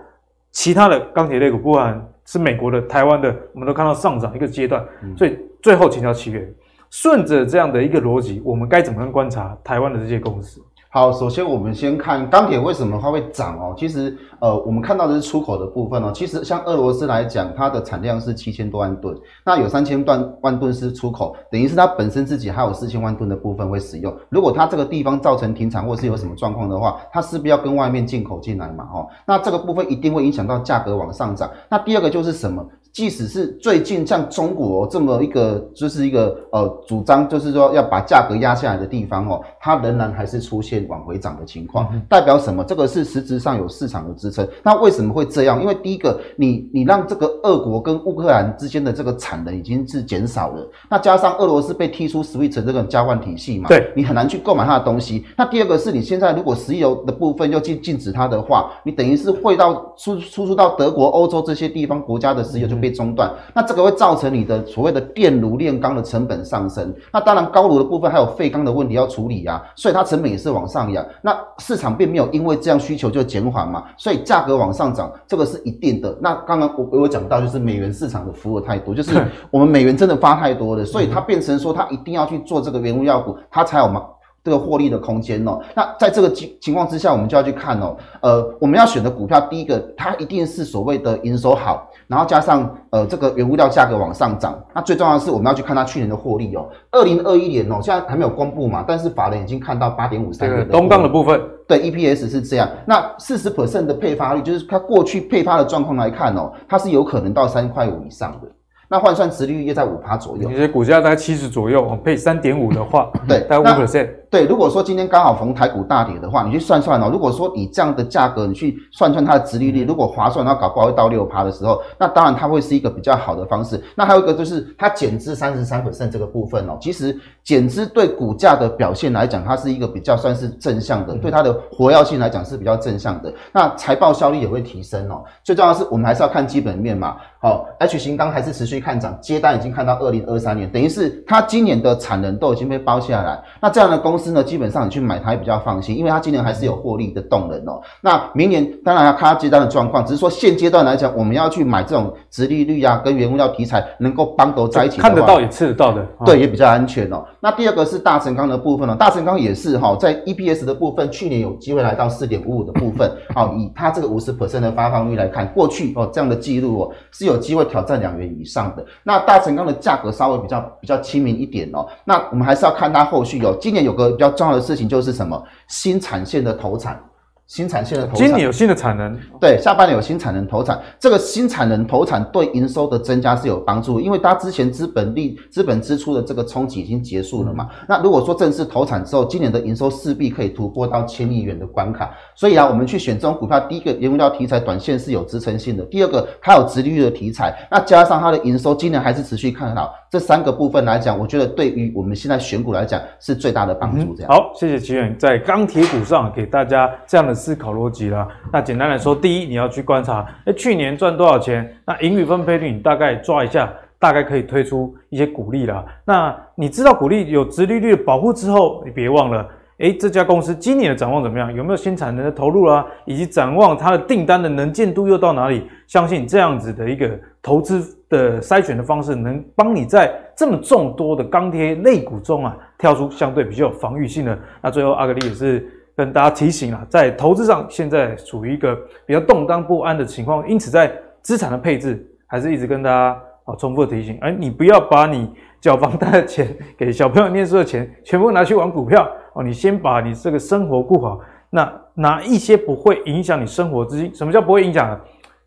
[0.52, 2.04] 其他的钢铁类股不管。
[2.30, 4.86] 是美国的、台湾的，我们都看到上涨一个阶段，
[5.16, 6.46] 所以最后请教奇源，
[6.90, 10.62] 顺着这样的一个逻辑，我们该怎么样观察台湾的这些公司？
[10.90, 13.74] 好，首先我们先看钢铁为什么它会涨哦。
[13.76, 16.10] 其实，呃，我们看到的是出口的部分哦。
[16.14, 19.14] 其实像俄罗斯来讲，它的产量是七千多万吨，
[19.44, 24.16] 那有三千万万吨是出口，等于是它本身自己还有四千万吨的部分会使用。
[24.30, 31.50] 如果它这个地方造成停产或是有什么状况的话，它势必要跟外面进口进来嘛，哦，那这个部分一定会影响到价格往上涨。
[31.68, 32.66] 那第二个就是什么？
[32.98, 42.64] 即使是最近像中国这么一个，就是一个呃主张，就是说要把价格压下来的地方哦，它仍然还是出现往回涨的情况，代表什么？
[42.64, 44.44] 这个是实质上有市场的支撑。
[44.64, 45.62] 那为什么会这样？
[45.62, 55.24] 因为第一个，你你让这个俄国跟乌克兰之间的这个产能已经是减少了，那加上俄罗斯被踢出 SWIFT 这个交换体系嘛，对，你很难去购买它的东西。
[55.36, 62.87] 那第二个是你现在如果石油的部分又禁禁止它的话，你等于是会到输输出到德国、欧洲这些地方国家的石油就变。
[62.88, 66.94] 被中断，那这个会造成你的所谓的电炉炼钢的成本上升。
[67.12, 71.04] 那当然高炉的部分还有废钢的问题要处理啊，所以它成本也是往上扬。
[71.20, 76.16] 那市场并没有因为这样需求就减缓嘛，所以价格往上涨，这个是一定的。
[76.20, 84.02] 那刚刚我我讲到就是美元市场的服务太多，就是 我们美元真的发太多了，所以它变成说它一定要去做这个原物料股，它才有嘛。
[84.44, 108.48] 这个获利的空间哦，那在这个情情况之下，我们就要去看哦，呃，我们要选的股票，第一个它一定是所谓的营收好，然后加上呃这个原物料价格往上涨，那最重要的是我们要去看它去年的获利哦，二零二一年哦，现在还没有公布嘛，但是法人已经看到八点五三，东钢的部分，对 EPS 是这样，那四十 percent 的配发率，就是它过去配发的状况来看哦，它是有可能到三块五以上的。
[108.90, 114.08] 那换算殖利率也在五趴左右，你的股价大概七十左右，配三点五的话，对，大概五 percent。
[114.30, 117.08] 对，如果说今天刚好逢台股大跌的话，你去算算哦。
[117.10, 123.82] 如果说以这样的价格，你去算算它的殖利率，如果划算，它搞不好会到六趴的时候，那当然它会是一个比较好的方式。
[123.94, 133.32] 那还有一个就是它减资三十三 percent 这个部分哦，其实减资对股价的表现来讲，它是一个比较算是正向的，对它的活跃性来讲是比较正向的。
[133.52, 135.24] 那财报效率也会提升哦。
[135.42, 137.16] 最重要的是，我们还是要看基本面嘛。
[137.40, 143.40] 好，H 型钢还是持续看涨，接单已经看到二零二三年，等于是它今年的产能都已经被包下来。
[143.60, 147.80] 那这样的公司呢，基本上你去买它也比较放心，因为它今年还是有获利的动能哦。
[148.00, 157.24] 那明年当然要看它接单的状况，只是说现阶段来讲，我们要去买这种直利率啊，跟原物料题材能够帮都在一起，看得到也吃得到的，对，也比较安全哦。
[157.40, 168.84] 那第二个是大成钢的部分哦，大成钢也是哈，在 EPS 的部分，去年有机会来到四点五五的部分，好， 以它这个五十 percent 的发放率来看，过去哦这样的记录哦是有机会挑战两元以上的。
[169.02, 171.86] 那大成钢的价格稍微比较比较亲民一点哦。
[172.04, 173.56] 那我们还是要看它后续哦。
[173.60, 175.42] 今年有个比较重要的事情就是什么？
[175.68, 176.98] 新产线的投产。
[177.46, 187.66] 新产线的投产，今年有新的产能，对，下半年有新产能投产，这个新产能投产对营收的增加是有帮助，因为它之前资本利、资本支出的这个冲击已经结束了嘛。
[187.70, 192.10] 嗯、那如果说正式投产之后，今年的营收势必可以突破到千亿元的关卡。
[192.34, 204.14] 所以啊，我们去选这种股票，第一个原物料题材短线是有支撑性的，第二个它有直利率的题材，那加上它的营收今年还是持续看好，这三个部分来讲，我觉得对于我们现在选股来讲是最大的帮助。
[204.14, 208.26] 这样、好，谢谢奇远在钢铁股上给大家这样的思考逻辑了。
[208.52, 211.70] 那简单来说，第一，你要去观察，哎，去年赚多少钱？
[211.84, 215.84] 那盈余分配率你大概抓一下，大概可以推出一些股利啦。
[216.06, 219.46] 那你知道股利有殖利率的保护之后，你别忘了，
[219.78, 221.54] 哎，这家公司今年的展望怎么样？
[221.54, 222.86] 有没有新产能的投入啦？
[223.04, 225.68] 以及展望它的订单的能见度又到哪里？
[225.86, 227.10] 相信这样子的一个
[227.42, 234.38] 投资的筛选的方式，能帮你在这么众多的钢铁类股中啊，挑出相对比较有防御性的。
[234.60, 235.72] 那最后，阿格力也是。
[235.98, 238.72] 跟大家提醒啊，在投资上现在处于一个
[239.04, 240.92] 比较动荡不安的情况，因此在
[241.22, 245.28] 资产的配置还是一直跟大家啊重复的提醒，哎，你不要把你
[245.60, 251.18] 缴房贷的钱、给小朋友念书的钱全部拿去玩股票哦，你先把你这个生活顾好，
[251.50, 254.14] 那拿一些不会影响你生活资金。
[254.14, 254.96] 什么叫不会影响？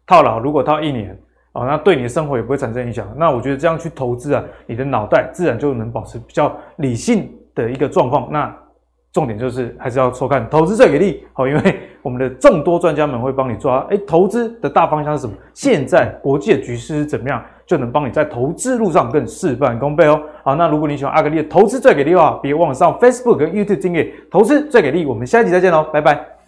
[0.05, 1.17] 套牢如果套一年
[1.53, 3.07] 哦，那对你的生活也不会产生影响。
[3.17, 8.27] 那我觉得这样去投资啊，你的脑袋自然就能保持比较理性的一个状况。
[8.31, 8.55] 那。
[9.13, 15.35] 重点就是还是要收看投资最给力，好，因为我们的众多专家们会帮你抓，诶，投资的大方向是什么？
[15.53, 20.17] 现在国际的局势是怎么样，就能帮你在投资路上更事半功倍哦。
[20.45, 25.05] 好，那如果你喜欢阿格力的投资最给力的话，别忘了上 Facebook 跟 YouTube 订阅投资最给力。
[25.05, 26.40] 我们下一集再见喽，拜拜。